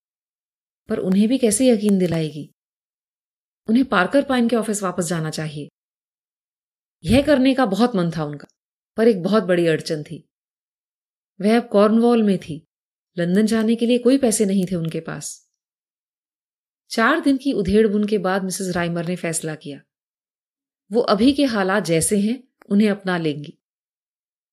पर 0.88 0.98
उन्हें 0.98 1.28
भी 1.28 1.38
कैसे 1.38 1.68
यकीन 1.68 1.98
दिलाएगी? 1.98 2.52
उन्हें 3.68 3.84
पार्कर 3.84 4.24
पाइन 4.24 4.48
के 4.48 4.56
ऑफ़िस 4.56 4.82
वापस 4.82 5.04
जाना 5.04 5.30
चाहिए। 5.30 5.68
यह 7.04 7.26
करने 7.26 7.54
का 7.54 7.66
बहुत 7.66 7.96
मन 7.96 8.10
था 8.10 8.24
उनका, 8.24 8.46
पर 8.96 9.08
एक 9.08 9.22
बहुत 9.22 9.44
बड़ी 9.44 9.66
अड़चन 9.66 10.02
थी। 10.02 10.28
वह 11.40 11.60
अब 11.60 11.68
कॉर्नवॉल 11.68 12.22
में 12.22 12.38
थी। 12.38 12.63
लंदन 13.18 13.46
जाने 13.46 13.76
के 13.76 13.86
लिए 13.86 13.98
कोई 13.98 14.18
पैसे 14.18 14.44
नहीं 14.44 14.66
थे 14.66 14.76
उनके 14.76 15.00
पास। 15.00 15.50
चार 16.90 17.20
दिन 17.20 17.36
की 17.36 17.52
उधेड़ 17.52 17.88
बुन 17.88 18.06
के 18.06 18.18
बाद 18.18 18.44
मिसेस 18.44 18.76
राइमर 18.76 19.06
ने 19.06 19.16
फैसला 19.16 19.54
किया। 19.54 19.80
वो 20.92 21.00
अभी 21.00 21.32
के 21.32 21.44
हालात 21.44 21.84
जैसे 21.84 22.18
हैं, 22.18 22.44
उन्हें 22.70 22.90
अपना 22.90 23.18
लेंगी। 23.18 23.58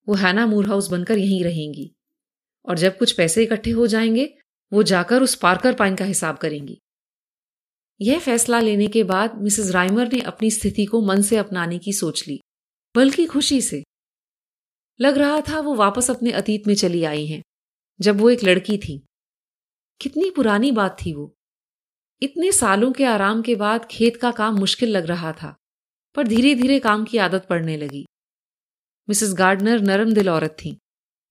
वो 0.08 0.16
हैना 0.16 0.46
मूर 0.46 0.68
हाउस 0.68 0.88
बनकर 0.88 1.18
यहीं 1.18 1.44
रहेंगी। 1.44 1.96
और 2.66 2.78
जब 2.78 2.98
कुछ 2.98 3.12
पैसे 3.12 3.44
इकट्ठे 3.44 3.72
हो 3.72 3.88
जाएँगे, 3.88 4.38
वो 4.74 4.84
जाकर 4.84 5.22
उस 5.22 5.36
पार्कर 5.36 5.74
पाइन 5.74 5.96
का 5.96 6.06
हिसाब 6.06 6.38
करेंगी। 6.38 6.82
यह 8.02 8.20
फैसला 8.20 8.60
लेने 8.60 8.88
के 8.88 9.04
बाद 9.04 9.42
मिसेस 9.42 9.72
राइमर 9.72 10.14
ने 10.14 10.22
अपनी 10.22 10.52
स्थिति 10.52 10.86
को 10.86 11.02
मन 11.02 11.22
से 11.22 11.38
अपनाने 11.38 11.80
की 11.80 11.94
सोच 11.94 12.28
ली, 12.28 12.42
बल्कि 12.96 13.26
खुशी 13.26 13.62
से। 13.62 13.84
लग 15.02 15.18
रहा 15.18 15.42
था 15.42 15.60
वो 15.60 15.76
वापस 15.76 16.12
अपने 16.12 16.32
अतीत 16.32 16.68
में 16.68 16.76
चली 16.76 17.04
आई 17.04 17.26
हैं। 17.26 17.44
जब 18.02 18.22
वो 18.22 18.30
एक 18.30 18.44
लड़की 18.44 18.78
थी। 18.78 19.06
कितनी 20.02 20.30
पुरानी 20.30 20.72
बात 20.72 20.98
थी 21.06 21.14
वो। 21.14 21.36
इतने 22.22 22.52
सालों 22.52 22.92
के 22.92 23.06
आराम 23.06 23.42
के 23.42 23.56
बाद 23.56 23.88
खेत 23.92 24.18
का 24.18 24.32
काम 24.32 24.56
मुश्किल 24.56 24.90
लग 24.90 25.06
रहा 25.06 25.32
था, 25.32 25.56
पर 26.16 26.28
धीरे 26.28 26.56
धीरे 26.56 26.80
काम 26.80 27.06
की 27.06 27.18
आदत 27.18 27.48
पड़ने 27.50 27.78
लगी। 27.78 28.06
मिसेस 29.10 29.34
गार्डनर 29.34 29.80
नरम 29.80 30.14
दिल 30.14 30.30
औरत 30.30 30.52
थी 30.52 30.80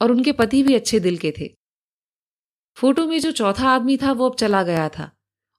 और 0.03 0.11
उनके 0.11 0.33
पति 0.33 0.63
भी 0.63 0.75
अच्छे 0.75 1.01
दिल 1.01 1.19
के 1.19 1.35
थे। 1.39 1.55
फ़ोटो 2.77 3.07
में 3.07 3.21
जो 3.21 3.33
चौथा 3.33 3.69
आदमी 3.69 3.97
था 3.97 4.13
वो 4.13 4.29
अब 4.29 4.37
चला 4.37 4.63
गया 4.63 4.89
था 4.89 5.13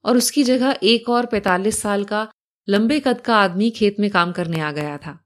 और 0.06 0.18
उसकी 0.18 0.44
जगह 0.44 0.80
एक 0.84 1.10
और 1.10 1.26
पैतालीस 1.26 1.82
साल 1.82 2.04
का 2.04 2.32
लंबे 2.70 3.00
कद 3.00 3.22
का 3.22 3.38
आदमी 3.38 3.72
खेत 3.72 4.00
में 4.00 4.10
काम 4.10 4.32
करने 4.32 4.60
आ 4.60 4.72
गया 4.72 4.98
था। 4.98 5.24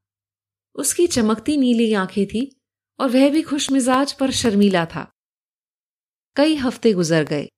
उसकी 0.75 1.07
चमकती 1.07 1.57
नीली 1.57 1.93
आँखें 1.93 2.25
थी 2.25 2.59
और 2.99 3.09
वह 3.09 3.29
भी 3.29 3.41
खुश 3.41 3.71
मिजाज 3.71 4.13
पर 4.13 4.31
शर्मीला 4.31 4.85
था। 4.85 5.11
कई 6.35 6.55
हफ़्ते 6.55 6.93
गुजर 6.93 7.23
गए। 7.23 7.49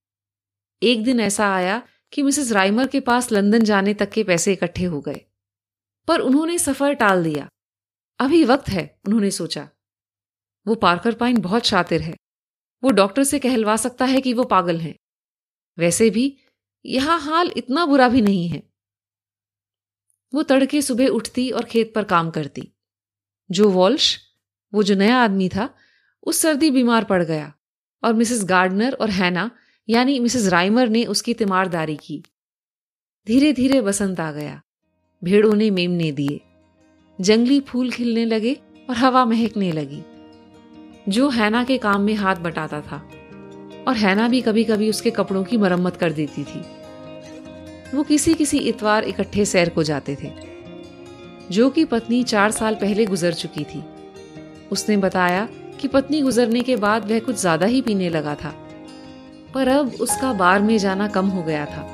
एक 0.83 1.03
दिन 1.03 1.19
ऐसा 1.19 1.53
आया 1.53 1.87
कि 2.13 2.23
मिसेस 2.23 2.51
राइमर 2.51 2.87
के 2.87 2.99
पास 2.99 3.31
लंदन 3.31 3.63
जाने 3.63 3.93
तक 3.93 4.09
के 4.09 4.23
पैसे 4.23 4.53
इकट्ठे 4.53 4.83
हो 4.83 5.01
गए। 5.01 5.21
पर 6.07 6.19
उन्होंने 6.19 6.59
सफ़र 6.59 6.93
टाल 6.93 7.23
दिया। 7.23 7.49
अभी 8.19 8.43
वक्त 8.43 8.69
है, 8.69 8.99
उन्होंने 9.05 9.31
सोचा। 9.31 9.69
वो 10.67 10.75
पार्कर 10.75 11.13
पाइन 11.13 11.41
बहुत 11.41 11.65
शातिर 11.65 12.01
है। 12.01 12.15
वो 12.83 12.89
डॉक्टर 12.89 13.23
से 13.23 13.39
कहलवा 13.39 13.75
सकता 13.75 14.05
है 14.05 14.21
कि 14.21 14.33
वो 14.33 14.43
पागल 14.43 14.79
हैं। 14.79 14.95
वैसे 15.77 16.09
भी, 16.09 16.37
यहाँ 16.85 17.19
हाल 17.19 17.51
इतना 17.57 17.85
बुरा 17.85 18.09
भी 18.09 18.21
नहीं 18.21 18.49
है। 18.49 18.63
वो 20.33 20.43
तड़के 20.43 20.81
सुबह 20.81 21.07
उठती 21.07 21.51
और 21.51 21.65
खेत 21.65 21.93
पर 21.95 22.03
काम 22.03 22.31
करती। 22.31 22.71
जो 23.51 23.69
वॉल्श, 23.69 24.19
वो 24.73 24.83
जो 24.83 24.95
नया 24.95 25.17
आदमी 25.17 25.49
था, 25.49 25.75
उस 26.23 26.41
सर्दी 26.41 26.71
बीमार 26.71 27.03
पड़ 27.03 27.23
गया। 27.23 27.53
और 28.07 28.13
मिसेस 28.13 28.43
गार्डनर 28.43 28.93
और 28.93 29.09
हैना, 29.09 29.51
यानी 29.89 30.19
मिसेस 30.19 30.47
राइमर 30.47 30.89
ने 30.89 31.05
उसकी 31.05 31.33
तिमारदारी 31.33 31.95
की। 31.95 32.23
धीरे 33.27 33.53
धीरे 33.53 33.81
बसंत 33.81 34.19
आ 34.19 34.31
गया। 34.31 34.61
भेड़ों 35.23 35.53
ने 35.53 35.69
मेमने 35.69 36.11
दिए। 36.11 36.41
जंगली 37.21 37.59
फूल 37.59 37.91
खिलने 37.91 38.25
लगे 38.25 38.53
और 38.89 38.95
हवा 38.95 39.25
महकने 39.25 39.71
लगी। 39.71 40.03
जो 41.09 41.29
हैना 41.29 41.63
के 41.63 41.77
काम 41.77 42.01
में 42.01 42.13
हाथ 42.13 42.35
बटाता 42.35 42.81
था। 42.81 43.09
और 43.87 43.95
हैना 43.95 44.27
भी 44.27 44.41
कभी 44.41 44.63
कभी 44.63 44.89
उसके 44.89 45.11
कपड़ों 45.11 45.43
की 45.43 45.57
मरम्मत 45.57 45.95
कर 45.95 46.11
देती 46.11 46.43
थी। 46.43 46.59
वो 47.97 48.03
किसी 48.03 48.33
किसी 48.33 48.57
इतवार 48.57 49.03
इकट्ठे 49.03 49.45
सैर 49.45 49.69
को 49.69 49.83
जाते 49.83 50.17
थे। 50.23 50.33
जो 51.51 51.69
की 51.69 51.85
पत्नी 51.85 52.23
चार 52.23 52.51
साल 52.51 52.75
पहले 52.75 53.05
गुजर 53.05 53.33
चुकी 53.33 53.63
थी। 53.63 53.83
उसने 54.71 54.97
बताया 54.97 55.49
कि 55.81 55.87
पत्नी 55.87 56.21
गुजरने 56.21 56.61
के 56.61 56.75
बाद 56.75 57.11
वह 57.11 57.19
कुछ 57.19 57.35
ज़्यादा 57.35 57.65
ही 57.65 57.81
पीने 57.81 58.09
लगा 58.09 58.35
था। 58.35 58.53
पर 59.53 59.67
अब 59.67 59.93
उसका 60.01 60.33
बार 60.33 60.61
में 60.61 60.77
जाना 60.77 61.07
कम 61.07 61.27
हो 61.27 61.43
गया 61.43 61.65
था। 61.65 61.85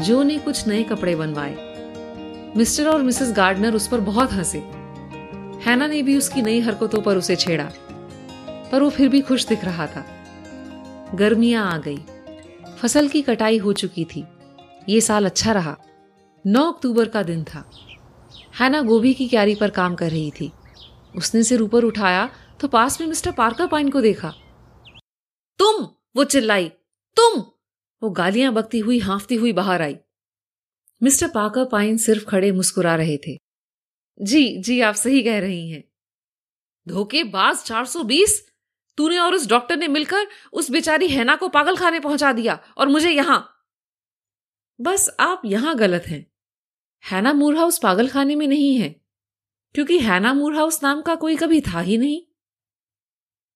जो 0.00 0.22
ने 0.22 0.38
कुछ 0.38 0.66
नए 0.68 0.82
कपड़े 0.82 1.14
बनवाए। 1.16 2.52
मिस्टर 2.56 2.88
और 2.88 3.02
मिसेस 3.02 3.32
गार्डनर 3.32 3.74
उस 3.74 3.88
पर 3.88 4.00
बहुत 4.00 4.32
हंसे। 4.32 4.58
हैना 5.66 5.86
ने 5.86 6.02
भी 6.02 6.16
उसकी 6.16 6.42
नई 6.42 6.60
हरकतों 6.60 7.00
पर 7.02 7.16
उसे 7.16 7.36
छेड़ा। 7.36 7.70
पर 8.72 8.82
वो 8.82 8.88
फिर 8.90 9.08
भी 9.08 9.20
खुश 9.20 9.46
दिख 9.46 9.64
रहा 9.64 9.86
था। 9.86 10.04
गर्मियाँ 11.14 11.72
आ 11.72 11.76
गई। 11.78 11.98
फ़सल 12.80 13.08
की 13.08 13.22
कटाई 13.22 13.58
हो 13.58 13.72
चुकी 13.72 14.04
थी। 14.04 14.24
ये 14.88 15.00
साल 15.00 15.24
अच्छा 15.24 15.52
रहा। 15.52 15.76
9 16.44 16.66
अक्टूबर 16.72 17.08
का 17.08 17.22
दिन 17.22 17.44
था। 17.44 17.64
हैना 18.60 18.80
गोभी 18.82 19.14
की 19.14 19.28
क्यारी 19.28 19.54
पर 19.54 19.70
काम 19.70 19.94
कर 19.94 20.10
रही 20.10 20.30
थी। 20.30 20.50
उसने 21.16 21.42
सिर 21.42 21.62
ऊपर 21.62 21.84
उठाया 21.84 22.28
तो 22.62 22.68
पास 22.68 23.00
में 23.00 23.08
मिस्टर 23.08 23.32
पार्कर 23.32 23.66
पाइन 23.66 23.88
को 23.90 24.00
देखा। 24.00 24.30
तुम, 25.58 25.84
वो 26.16 26.24
चिल्लाई, 26.24 26.68
तुम। 27.16 27.40
वो 28.02 28.10
गालियाँ 28.10 28.52
बकती 28.52 28.78
हुई, 28.78 28.98
हाफती 28.98 29.34
हुई 29.34 29.52
बाहर 29.52 29.82
आई। 29.82 29.96
मिस्टर 31.02 31.28
पार्कर 31.28 31.64
पाइन 31.64 31.96
सिर्फ़ 31.96 32.24
खड़े 32.24 32.52
मुस्कुरा 32.52 32.94
रहे 32.96 33.16
थे। 33.16 33.36
जी 34.22 34.62
जी, 34.62 34.80
आप 34.80 34.94
सही 34.94 35.22
कह 35.22 35.40
रही 35.40 35.70
हैं। 35.70 35.84
धोखेबाज 36.88 37.64
420 37.64 38.48
तूने 38.96 39.18
और 39.18 39.34
उस 39.34 39.48
डॉक्टर 39.48 39.76
ने 39.76 39.88
मिलकर 39.88 40.26
उस 40.52 40.70
बेचारी 40.70 41.08
हैना 41.08 41.36
को 41.36 41.48
पागल 41.48 41.76
खाने 41.76 42.00
पहुँचा 42.00 42.32
दिया 42.32 42.58
और 42.78 42.88
मुझे 42.88 43.10
यहाँ। 43.10 43.68
बस 44.80 45.16
आप 45.20 45.42
यहाँ 45.44 45.76
गलत 45.76 46.02
हैं। 46.06 46.26
हैना 47.04 47.32
मूर 47.32 47.56
हाउस 47.56 47.78
पागल 47.78 48.08
खाने 48.08 48.36
में 48.36 48.46
नहीं 48.46 48.76
है, 48.76 49.00
क्योंकि 49.74 49.98
हैना 49.98 50.34
मूर 50.34 50.56
हाउस 50.56 50.82
नाम 50.82 51.02
का 51.02 51.14
कोई 51.14 51.36
कभी 51.36 51.60
था 51.60 51.80
ही 51.80 51.98
नहीं। 51.98 52.22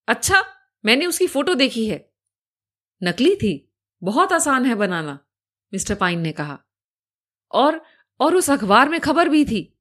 अच्छा 0.09 0.45
मैंने 0.85 1.07
उसकी 1.07 1.27
फ़ोटो 1.27 1.55
देखी 1.55 1.89
है। 1.89 2.13
नकली 3.03 3.37
थी। 3.37 3.75
बहुत 4.03 4.33
आसान 4.33 4.67
है 4.67 4.75
बनाना, 4.75 5.27
मिस्टर 5.73 5.95
पाइन 5.95 6.21
ने 6.21 6.33
कहा। 6.33 6.65
और 7.53 7.85
और 8.21 8.35
उस 8.35 8.51
अखबार 8.51 8.89
में 8.89 9.01
खबर 9.01 9.29
भी 9.29 9.45
थी। 9.45 9.79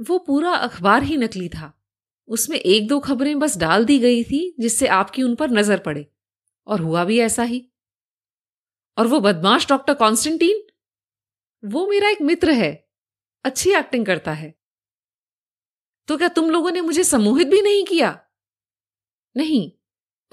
वो 0.00 0.18
पूरा 0.18 0.50
अखबार 0.50 1.02
ही 1.02 1.16
नकली 1.16 1.48
था। 1.48 1.82
उसमें 2.28 2.58
एक 2.58 2.88
दो 2.88 3.00
खबरें 3.00 3.38
बस 3.38 3.56
डाल 3.56 3.84
दी 3.84 3.98
गई 3.98 4.24
थी, 4.24 4.56
जिससे 4.60 4.86
आपकी 4.86 5.22
उन 5.22 5.34
पर 5.34 5.50
नज़र 5.50 5.78
पड़े। 5.78 6.12
और 6.66 6.80
हुआ 6.80 7.04
भी 7.04 7.20
ऐसा 7.20 7.42
ही। 7.42 7.72
और 8.98 9.06
वो 9.06 9.20
बदमाश 9.20 9.68
डॉक्टर 9.68 9.94
कॉन्स्टेंटीन? 9.94 10.62
वो 11.64 11.86
मेरा 11.86 12.08
एक 12.08 12.22
मित्र 12.22 12.50
है। 12.50 12.88
अच्छी 13.44 13.70
एक्टिंग 13.70 14.06
करता 14.06 14.32
है। 14.32 14.58
तो 16.08 16.18
क्या 16.18 16.28
तुम 16.28 16.50
लोगों 16.50 16.70
ने 16.70 16.80
मुझे 16.80 17.04
सम्मोहित 17.04 17.48
भी 17.48 17.62
नहीं 17.62 17.84
किया? 17.84 18.27
नहीं, 19.38 19.70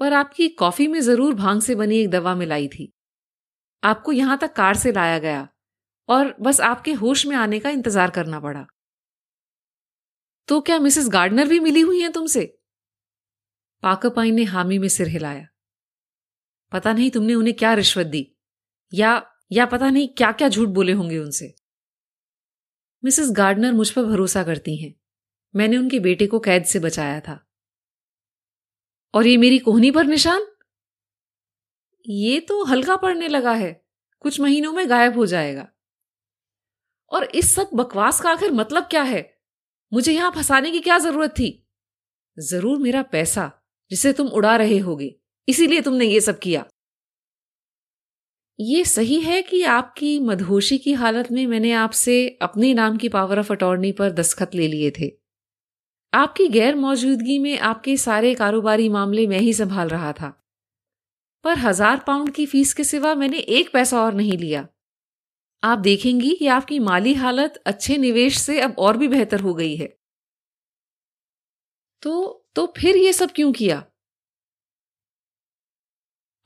पर 0.00 0.12
आपकी 0.12 0.48
कॉफ़ी 0.54 0.86
में 0.88 1.00
ज़रूर 1.00 1.34
भाँग 1.34 1.60
से 1.62 1.74
बनी 1.74 1.98
एक 1.98 2.10
दवा 2.10 2.34
मिलाई 2.34 2.68
थी। 2.68 2.92
आपको 3.82 4.12
यहाँ 4.12 4.38
तक 4.38 4.52
कार 4.52 4.76
से 4.76 4.92
लाया 4.92 5.18
गया, 5.18 5.48
और 6.08 6.34
बस 6.40 6.60
आपके 6.62 6.92
होश 6.94 7.26
में 7.26 7.36
आने 7.36 7.58
का 7.60 7.70
इंतज़ार 7.70 8.10
करना 8.10 8.40
पड़ा। 8.40 8.66
तो 10.48 10.60
क्या 10.60 10.78
मिसेस 10.78 11.08
गार्डनर 11.08 11.48
भी 11.48 11.58
मिली 11.60 11.80
हुई 11.80 12.00
हैं 12.00 12.10
तुमसे? 12.12 12.44
पाकपाई 13.82 14.30
ने 14.30 14.44
हामी 14.44 14.78
में 14.78 14.88
सिर 14.88 15.08
हिलाया। 15.08 15.46
पता 16.72 16.92
नहीं 16.92 17.10
तुमने 17.10 17.34
उन्हें 17.34 17.54
क्या 17.56 17.72
रिश्वत 17.74 18.06
दी, 18.06 18.26
या 18.92 19.22
या 19.52 19.66
पता 19.66 19.90
नहीं 19.90 20.08
क्या 20.08 20.30
क्या 20.32 20.48
झूठ 20.48 20.68
बोले 20.68 20.92
होंगे 20.92 21.18
उनसे। 21.18 21.54
मिसेस 23.02 23.30
गार्डनर 23.30 23.72
मुझ 23.72 23.90
पर 23.90 24.04
भरोसा 24.04 24.42
करती 24.44 24.76
हैं। 24.76 24.94
मैंने 25.54 25.76
उनके 25.76 25.98
बेटे 26.00 26.26
को 26.26 26.38
कैद 26.40 26.64
से 26.64 26.78
बचाया 26.78 27.20
था। 27.20 27.45
और 29.16 29.26
ये 29.26 29.36
मेरी 29.36 29.58
कोहनी 29.58 29.90
पर 29.90 30.04
निशान? 30.04 30.46
ये 32.08 32.40
तो 32.40 32.64
हल्का 32.64 32.96
पड़ने 32.96 33.28
लगा 33.28 33.52
है। 33.52 33.84
कुछ 34.20 34.40
महीनों 34.40 34.72
में 34.72 34.90
गायब 34.90 35.16
हो 35.16 35.26
जाएगा। 35.26 35.68
और 37.12 37.24
इस 37.24 37.54
सब 37.54 37.70
बकवास 37.74 38.20
का 38.20 38.30
आखिर 38.30 38.52
मतलब 38.52 38.82
क्या 38.82 39.02
है? 39.02 39.38
मुझे 39.92 40.12
यहाँ 40.12 40.30
फंसाने 40.30 40.70
की 40.70 40.80
क्या 40.80 40.98
ज़रूरत 40.98 41.30
थी? 41.30 41.68
ज़रूर 42.38 42.78
मेरा 42.78 43.02
पैसा, 43.02 43.50
जिसे 43.90 44.12
तुम 44.12 44.28
उड़ा 44.28 44.56
रहे 44.56 44.78
होगे। 44.78 45.16
इसीलिए 45.48 45.80
तुमने 45.80 46.04
ये 46.04 46.20
सब 46.20 46.38
किया। 46.38 46.64
ये 48.60 48.84
सही 48.84 49.20
है 49.20 49.42
कि 49.42 49.62
आपकी 49.62 50.20
मदहोशी 50.20 50.78
की 50.78 50.92
हालत 50.92 51.32
में 51.32 51.46
मैंने 51.46 51.72
आपसे 51.72 52.38
अपने 52.42 52.74
नाम 52.74 52.96
की 52.96 53.08
पावर 53.08 53.38
ऑफ़ 53.38 53.52
अटॉर्नी 53.52 53.92
पर 53.92 54.10
दस्खत 54.10 54.54
ले 54.54 54.68
लिए 54.68 54.90
थे। 54.90 55.25
आपकी 56.12 56.46
गैर 56.48 56.74
मौजूदगी 56.76 57.38
में 57.38 57.58
आपके 57.58 57.96
सारे 57.96 58.34
कारोबारी 58.34 58.88
मामले 58.88 59.26
मैं 59.26 59.38
ही 59.38 59.52
संभाल 59.52 59.88
रहा 59.88 60.12
था। 60.12 60.28
पर 61.44 61.58
हज़ार 61.58 62.02
पाउंड 62.06 62.30
की 62.30 62.46
फ़ीस 62.46 62.72
के 62.74 62.84
सिवा 62.84 63.14
मैंने 63.14 63.38
एक 63.38 63.72
पैसा 63.72 64.00
और 64.00 64.14
नहीं 64.14 64.38
लिया। 64.38 64.66
आप 65.62 65.78
देखेंगी 65.78 66.34
कि 66.36 66.46
आपकी 66.46 66.78
माली 66.78 67.14
हालत 67.14 67.62
अच्छे 67.66 67.96
निवेश 67.96 68.38
से 68.38 68.60
अब 68.60 68.74
और 68.78 68.96
भी 68.96 69.08
बेहतर 69.08 69.40
हो 69.40 69.54
गई 69.54 69.76
है। 69.76 69.96
तो 72.02 72.42
तो 72.56 72.66
फिर 72.78 72.96
ये 72.96 73.12
सब 73.12 73.30
क्यों 73.30 73.52
किया? 73.52 73.86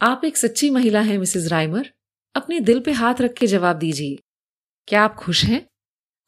आप 0.00 0.24
एक 0.24 0.36
सच्ची 0.36 0.68
महिला 0.70 1.00
हैं, 1.00 1.16
मिसेस 1.18 1.46
राइमर। 1.48 1.90
अपने 2.34 2.60
दिल 2.60 2.80
पे 2.80 2.92
हाथ 2.92 3.20
रख 3.20 3.32
के 3.32 3.46
जवाब 3.46 3.76
दीजिए। 3.76 4.18
क्या 4.88 5.02
आप 5.02 5.14
खुश 5.14 5.44
हैं? 5.44 5.66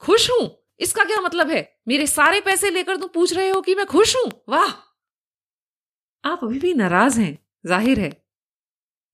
खुश 0.02 0.30
हूँ! 0.30 0.61
इसका 0.82 1.04
क्या 1.04 1.20
मतलब 1.20 1.50
है? 1.50 1.76
मेरे 1.88 2.06
सारे 2.06 2.40
पैसे 2.40 2.70
लेकर 2.70 2.96
तुम 2.96 3.08
पूछ 3.08 3.32
रहे 3.32 3.48
हो 3.50 3.60
कि 3.60 3.74
मैं 3.74 3.86
खुश 3.86 4.16
हूँ? 4.16 4.30
वाह! 4.48 4.70
आप 6.24 6.40
अभी 6.44 6.58
भी 6.58 6.74
नाराज़ 6.74 7.20
हैं, 7.20 7.38
ज़ाहिर 7.66 8.00
है। 8.00 8.22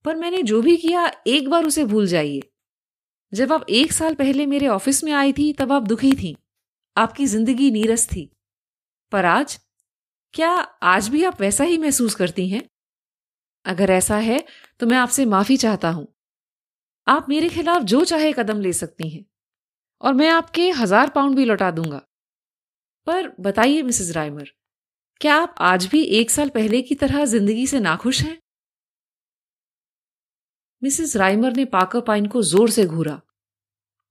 पर 0.04 0.16
मैंने 0.16 0.42
जो 0.42 0.62
भी 0.62 0.76
किया, 0.76 1.12
एक 1.26 1.48
बार 1.50 1.64
उसे 1.64 1.84
भूल 1.84 2.06
जाइए। 2.06 2.42
जब 3.32 3.52
आप 3.52 3.66
एक 3.70 3.92
साल 3.92 4.14
पहले 4.14 4.46
मेरे 4.46 4.68
ऑफ़िस 4.68 5.04
में 5.04 5.12
आई 5.12 5.32
थी, 5.32 5.52
तब 5.52 5.72
आप 5.72 5.82
दुखी 5.82 6.12
थी। 6.12 6.36
आपकी 6.96 7.26
ज़िंदगी 7.26 7.70
नीरस 7.70 8.08
थी। 8.08 8.30
पर 9.12 9.24
आज, 9.24 9.60
क्या 10.34 10.50
आज 10.82 11.08
भी 11.08 11.24
आप 11.24 11.40
वैसा 11.40 11.64
ही 11.64 11.78
महसूस 11.78 12.14
करती 12.14 12.48
हैं? 12.48 12.62
अगर 13.64 13.90
ऐसा 13.90 14.16
है 14.16 14.44
तो 14.80 14.86
मैं 14.86 14.96
आपसे 14.96 15.24
माफ़ी 15.24 15.56
चाहता 15.56 15.90
हूँ। 15.90 16.06
आप 17.06 17.28
मेरे 17.28 17.48
खिलाफ 17.48 17.82
जो 17.82 18.04
चाहे 18.04 18.32
कदम 18.32 18.60
ले 18.60 18.72
सकती 18.72 19.08
हैं। 19.08 19.24
और 20.00 20.14
मैं 20.14 20.28
आपके 20.28 20.70
हज़ार 20.70 21.10
पाउंड 21.10 21.36
भी 21.36 21.44
लौटा 21.44 21.70
दूँगा। 21.70 22.00
पर 23.06 23.28
बताइए, 23.40 23.82
मिसेस 23.82 24.10
राइमर, 24.16 24.50
क्या 25.20 25.34
आप 25.36 25.54
आज 25.60 25.86
भी 25.86 26.02
एक 26.20 26.30
साल 26.30 26.48
पहले 26.48 26.82
की 26.82 26.94
तरह 26.94 27.24
ज़िंदगी 27.24 27.66
से 27.66 27.80
नाखुश 27.80 28.22
हैं? 28.22 28.38
मिसेस 30.82 31.16
राइमर 31.16 31.56
ने 31.56 31.64
पाकर 31.66 32.00
पाइन 32.00 32.26
को 32.26 32.42
ज़ोर 32.42 32.70
से 32.70 32.84
घूरा 32.86 33.20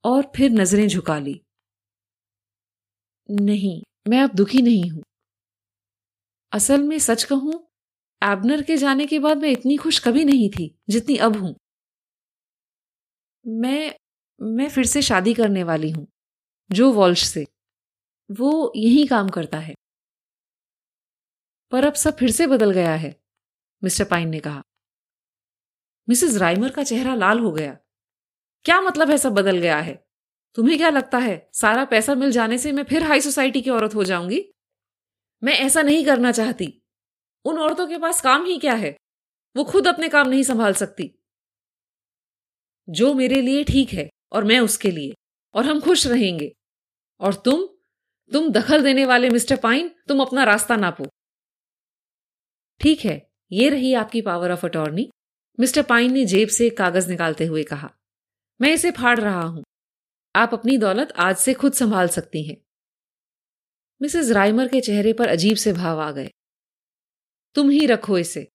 और 0.04 0.30
फिर 0.36 0.50
नज़रें 0.50 0.86
झुका 0.88 1.18
ली। 1.18 1.40
नहीं, 3.28 3.80
मैं 4.08 4.22
अब 4.22 4.34
दुखी 4.34 4.62
नहीं 4.62 4.90
हूँ। 4.90 5.02
असल 6.52 6.82
में 6.82 6.98
सच 6.98 7.24
कहूँ, 7.24 7.52
एबनर 8.22 8.62
के 8.62 8.76
जाने 8.76 9.06
के 9.06 9.18
बाद 9.18 9.38
मैं 9.38 9.50
इतनी 9.50 9.76
खुश 9.76 9.98
कभी 9.98 10.24
नहीं 10.24 10.48
थी 10.50 10.74
जितनी 10.90 11.16
अब 11.16 11.36
हूँ। 11.36 11.54
मैं 13.44 13.94
मैं 14.42 14.68
फिर 14.68 14.86
से 14.86 15.02
शादी 15.02 15.34
करने 15.34 15.62
वाली 15.62 15.90
हूँ, 15.90 16.08
जो 16.72 16.92
वॉल्श 16.92 17.24
से। 17.24 17.46
वो 18.30 18.72
यही 18.76 19.06
काम 19.06 19.28
करता 19.28 19.58
है। 19.58 19.74
पर 21.70 21.84
अब 21.84 21.92
सब 21.92 22.16
फिर 22.16 22.30
से 22.30 22.46
बदल 22.46 22.70
गया 22.70 22.94
है, 22.94 23.20
मिस्टर 23.84 24.04
पाइन 24.04 24.28
ने 24.28 24.40
कहा। 24.40 24.62
मिसेस 26.08 26.36
राइमर 26.36 26.70
का 26.70 26.82
चेहरा 26.84 27.14
लाल 27.14 27.38
हो 27.38 27.52
गया। 27.52 27.78
क्या 28.64 28.80
मतलब 28.80 29.10
है 29.10 29.18
सब 29.18 29.32
बदल 29.32 29.58
गया 29.58 29.78
है? 29.78 30.06
तुम्हें 30.54 30.78
क्या 30.78 30.90
लगता 30.90 31.18
है, 31.18 31.50
सारा 31.52 31.84
पैसा 31.84 32.14
मिल 32.14 32.30
जाने 32.30 32.58
से 32.58 32.72
मैं 32.72 32.84
फिर 32.84 33.02
हाई 33.02 33.20
सोसाइटी 33.20 33.62
की 33.62 33.70
औरत 33.70 33.94
हो 33.94 34.04
जाऊँगी? 34.04 34.52
मैं 35.44 35.52
ऐसा 35.52 35.82
नहीं 35.82 36.04
करना 36.04 36.32
चाहती। 36.32 36.82
उन 37.44 37.58
औरतों 37.58 37.86
के 37.86 37.98
पास 37.98 38.20
काम 38.20 38.44
ही 38.44 38.58
क्या 38.58 38.74
है? 38.74 38.96
वो 39.56 39.64
खुद 39.64 39.86
अपने 39.86 40.08
काम 40.08 40.28
नहीं 40.28 40.42
संभाल 40.42 40.72
सकती। 40.72 41.18
जो 42.88 43.14
मेरे 43.14 43.42
लिए 43.42 43.64
ठीक 43.64 43.88
है 43.88 44.08
और 44.32 44.44
मैं 44.44 44.60
उसके 44.60 44.90
लिए। 44.90 45.14
और 45.54 45.66
हम 45.66 45.80
खुश 45.80 46.06
रहेंगे। 46.06 46.52
और 47.20 47.34
तुम 47.34 47.66
तुम 48.32 48.48
दखल 48.48 48.82
देने 48.82 49.04
वाले 49.04 49.30
मिस्टर 49.30 49.56
पाइन, 49.56 49.88
तुम 50.08 50.20
अपना 50.20 50.44
रास्ता 50.44 50.76
नापो। 50.76 51.04
ठीक 52.80 53.04
है, 53.04 53.30
ये 53.52 53.68
रही 53.68 53.94
आपकी 53.94 54.22
power 54.22 54.52
of 54.52 54.66
attorney 54.66 55.08
mister 55.60 55.82
Pine 55.82 56.12
ने 56.12 56.24
जेब 56.24 56.48
से 56.48 56.70
कागज़ 56.70 57.08
निकालते 57.10 57.44
हुए 57.44 57.62
कहा, 57.62 57.90
मैं 58.60 58.72
इसे 58.72 58.90
फाड़ 58.90 59.18
रहा 59.20 59.42
हूँ। 59.42 59.64
आप 60.36 60.50
अपनी 60.52 60.78
दौलत 60.78 61.12
आज 61.12 61.36
से 61.36 61.54
खुद 61.54 61.72
संभाल 61.72 62.08
सकती 62.08 62.42
हैं 62.42 62.56
मिसेस 64.02 64.30
राइमर 64.30 64.68
के 64.68 64.80
चेहरे 64.80 65.12
पर 65.12 65.28
अजीब 65.28 65.56
से 65.56 65.72
भाव 65.72 66.00
आ 66.00 66.10
गए। 66.10 66.30
तुम 67.54 67.70
ही 67.70 67.86
रखो 67.86 68.18
इसे। 68.18 68.48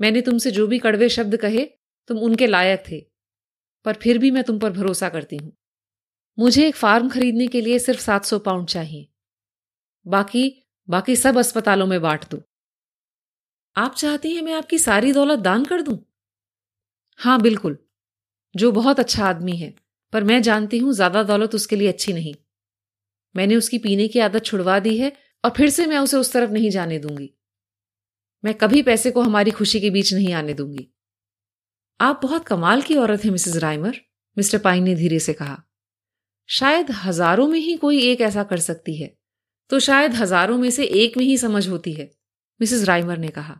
मैंने 0.00 0.20
तुमसे 0.20 0.50
जो 0.50 0.66
भी 0.66 0.78
कड़वे 0.78 1.08
शब्द 1.08 1.36
कहे, 1.36 1.64
तुम 2.06 2.18
उनके 2.18 2.46
लायक 2.46 2.84
थे। 2.90 3.13
पर 3.84 3.94
फिर 3.94 4.18
भी 4.18 4.30
मैं 4.30 4.44
तुम 4.44 4.58
पर 4.58 4.70
भरोसा 4.70 5.08
करती 5.08 5.36
हूँ। 5.36 5.52
मुझे 6.38 6.68
एक 6.68 6.76
फार्म 6.76 7.08
खरीदने 7.08 7.46
के 7.46 7.60
लिए 7.60 7.78
सिर्फ़ 7.78 8.00
सात 8.00 8.24
सौ 8.24 8.38
पाउंड 8.38 8.68
चाहिए। 8.68 9.08
बाकी 10.06 10.64
बाकी 10.88 11.16
सब 11.16 11.38
अस्पतालों 11.38 11.86
में 11.86 12.00
बांट 12.02 12.24
दो। 12.30 12.42
आप 13.76 13.94
चाहती 13.94 14.34
हैं 14.34 14.42
मैं 14.42 14.52
आपकी 14.54 14.78
सारी 14.78 15.12
दौलत 15.12 15.38
दान 15.38 15.64
कर 15.64 15.82
दूँ? 15.82 15.98
हाँ, 17.20 17.40
बिल्कुल। 17.40 17.78
जो 18.54 18.72
बहुत 18.72 19.00
अच्छा 19.00 19.26
आदमी 19.26 19.56
है, 19.56 19.74
पर 20.12 20.24
मैं 20.24 20.42
जानती 20.42 20.78
हूँ 20.78 20.92
ज़्यादा 20.92 21.22
दौलत 21.22 21.54
उसके 21.54 21.76
लिए 21.76 21.88
अच्छी 21.88 22.12
नहीं। 22.12 22.34
मैंने 23.36 23.56
उसकी 23.56 23.78
पीने 23.78 24.08
की 24.08 24.18
आदत 24.18 24.44
छुड़वा 24.44 24.78
दी 24.78 24.98
है 24.98 25.12
और 25.44 25.50
फिर 25.50 25.70
से 25.70 25.86
मैं 25.86 25.98
उसे 25.98 26.16
उस 26.16 26.32
तरफ़ 26.32 26.50
नहीं 26.50 26.70
जाने 26.70 26.98
दूँगी। 26.98 27.30
मैं 28.44 28.54
कभी 28.54 28.82
पैसे 28.82 29.10
को 29.10 29.22
हमारी 29.22 29.50
खुशी 29.50 29.80
के 29.80 29.90
बीच 29.90 30.14
नहीं 30.14 30.32
आने 30.32 30.54
दूँगी। 30.54 30.93
आप 32.00 32.20
बहुत 32.22 32.44
कमाल 32.44 32.82
की 32.82 32.94
औरत 32.96 33.24
हैं, 33.24 33.30
मिसेस 33.30 33.56
राइमर, 33.56 33.96
मिस्टर 34.36 34.58
पाइन 34.58 34.82
ने 34.84 34.94
धीरे 34.94 35.18
से 35.18 35.32
कहा। 35.32 35.56
शायद 36.48 36.90
हज़ारों 37.04 37.46
में 37.48 37.58
ही 37.58 37.76
कोई 37.76 38.00
एक 38.02 38.20
ऐसा 38.20 38.42
कर 38.44 38.58
सकती 38.60 38.96
है 38.96 39.14
तो 39.70 39.78
शायद 39.80 40.14
हज़ारों 40.14 40.56
में 40.58 40.70
से 40.70 40.84
एक 40.84 41.16
में 41.16 41.24
ही 41.24 41.36
समझ 41.38 41.66
होती 41.68 41.92
है, 41.92 42.10
मिसेस 42.60 42.84
राइमर 42.84 43.18
ने 43.18 43.28
कहा। 43.28 43.58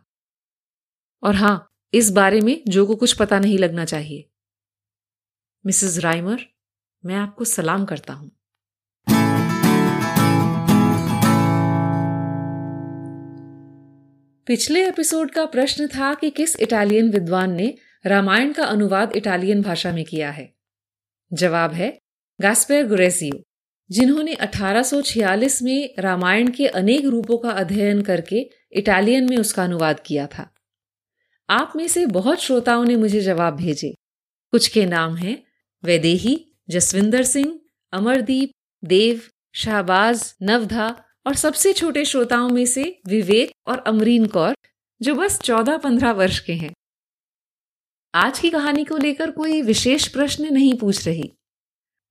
और 1.23 1.35
हाँ, 1.35 1.71
इस 1.93 2.11
बारे 2.11 2.41
में 2.41 2.61
जो 2.67 2.85
को 2.85 2.95
कुछ 2.95 3.13
पता 3.13 3.39
नहीं 3.39 3.57
लगना 3.57 3.85
चाहिए। 3.85 4.29
मिसेस 5.65 5.97
राइमर, 5.99 6.45
मैं 7.03 7.15
आपको 7.15 7.45
सलाम 7.45 7.85
करता 7.85 8.13
हूँ। 8.13 8.31
पिछले 14.47 14.87
एपिसोड 14.87 15.31
का 15.31 15.45
प्रश्न 15.47 15.87
था 15.87 16.13
कि 16.13 16.29
किस 16.31 16.55
इटालियन 16.59 17.09
विद्वान 17.11 17.53
ने 17.53 17.73
रामायण 18.05 18.51
का 18.51 18.63
अनुवाद 18.63 19.11
इटालियन 19.15 19.61
भाषा 19.61 19.91
में 19.91 20.05
किया 20.05 20.31
है। 20.31 20.53
जवाब 21.33 21.73
है, 21.73 21.99
गास्पेर 22.41 22.87
गुरेसियो, 22.87 23.43
जिन्होंने 23.91 24.33
1846 24.33 25.61
में 25.61 25.95
रामायण 25.99 26.51
के 26.51 26.67
अनेक 26.67 27.05
रूपों 27.05 27.37
का 27.37 27.49
अध्ययन 27.49 28.01
करके 28.01 28.49
इटालियन 28.71 29.29
में 29.29 29.37
उसका 29.37 29.63
अनुवाद 29.63 29.99
किया 29.99 30.27
था। 30.27 30.53
आप 31.49 31.73
में 31.75 31.87
से 31.87 32.05
बहुत 32.05 32.41
श्रोताओं 32.41 32.85
ने 32.85 32.95
मुझे 32.95 33.21
जवाब 33.21 33.55
भेजे। 33.55 33.95
कुछ 34.51 34.67
के 34.67 34.85
नाम 34.85 35.15
हैं, 35.15 35.43
वैदेही, 35.83 36.51
जसविंदर 36.69 37.23
सिंह, 37.23 37.59
अमरदीप, 37.93 38.51
देव, 38.85 39.21
शाहबाज, 39.55 40.35
नवधा 40.41 41.03
और 41.27 41.35
सबसे 41.35 41.73
छोटे 41.73 42.05
श्रोताओं 42.05 42.49
में 42.49 42.65
से 42.65 43.01
विवेक 43.07 43.51
और 43.67 43.79
अमरीन 43.79 44.25
कौर, 44.25 44.55
जो 45.01 45.15
बस 45.15 45.39
चौदह 45.39 45.77
पंद्रह 45.77 46.11
वर्ष 46.11 46.39
के 46.39 46.53
हैं। 46.53 46.73
आज 48.15 48.37
की 48.39 48.49
कहानी 48.49 48.83
को 48.85 48.97
लेकर 48.97 49.31
कोई 49.31 49.61
विशेष 49.61 50.07
प्रश्न 50.07 50.53
नहीं 50.53 50.73
पूछ 50.73 51.07
रही। 51.07 51.23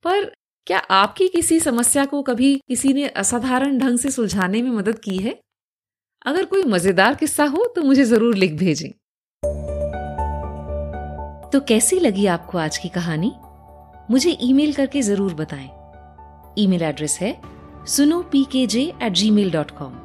पर 0.04 0.24
क्या 0.66 0.78
आपकी 0.78 1.28
किसी 1.28 1.58
समस्या 1.60 2.04
को 2.04 2.20
कभी 2.22 2.54
किसी 2.68 2.92
ने 2.92 3.06
असाधारण 3.08 3.78
ढंग 3.78 3.98
से 3.98 4.10
सुलझाने 4.10 4.60
में 4.62 4.70
मदद 4.70 4.98
की 4.98 5.16
है? 5.16 5.34
अगर 6.26 6.44
कोई 6.44 6.62
मज़ेदार 6.62 7.14
किस्सा 7.14 7.44
हो 7.44 7.64
तो 7.76 7.82
मुझे 7.82 8.04
ज़रूर 8.04 8.34
लिख 8.34 8.52
भेजें। 8.52 8.90
तो 11.50 11.60
कैसी 11.60 12.00
लगी 12.00 12.26
आपको 12.26 12.58
आज 12.58 12.78
की 12.78 12.88
कहानी? 12.88 13.32
मुझे 14.10 14.36
ईमेल 14.42 14.74
करके 14.74 15.02
ज़रूर 15.02 15.34
बताएँ। 15.34 15.68
ईमेल 16.58 16.82
एड्रेस 16.82 17.18
है 17.20 17.36
सुनो 17.86 18.22
P 18.22 18.44
K 18.44 18.66
J 18.66 18.92
eight 19.02 19.12
gmail 19.30 19.50
dot 19.50 19.70
com 19.70 19.98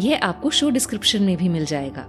यह 0.00 0.20
आपको 0.22 0.50
शो 0.50 0.70
डिस्क्रिप्शन 0.70 1.22
में 1.22 1.36
भी 1.36 1.48
मिल 1.48 1.64
जाएगा। 1.66 2.08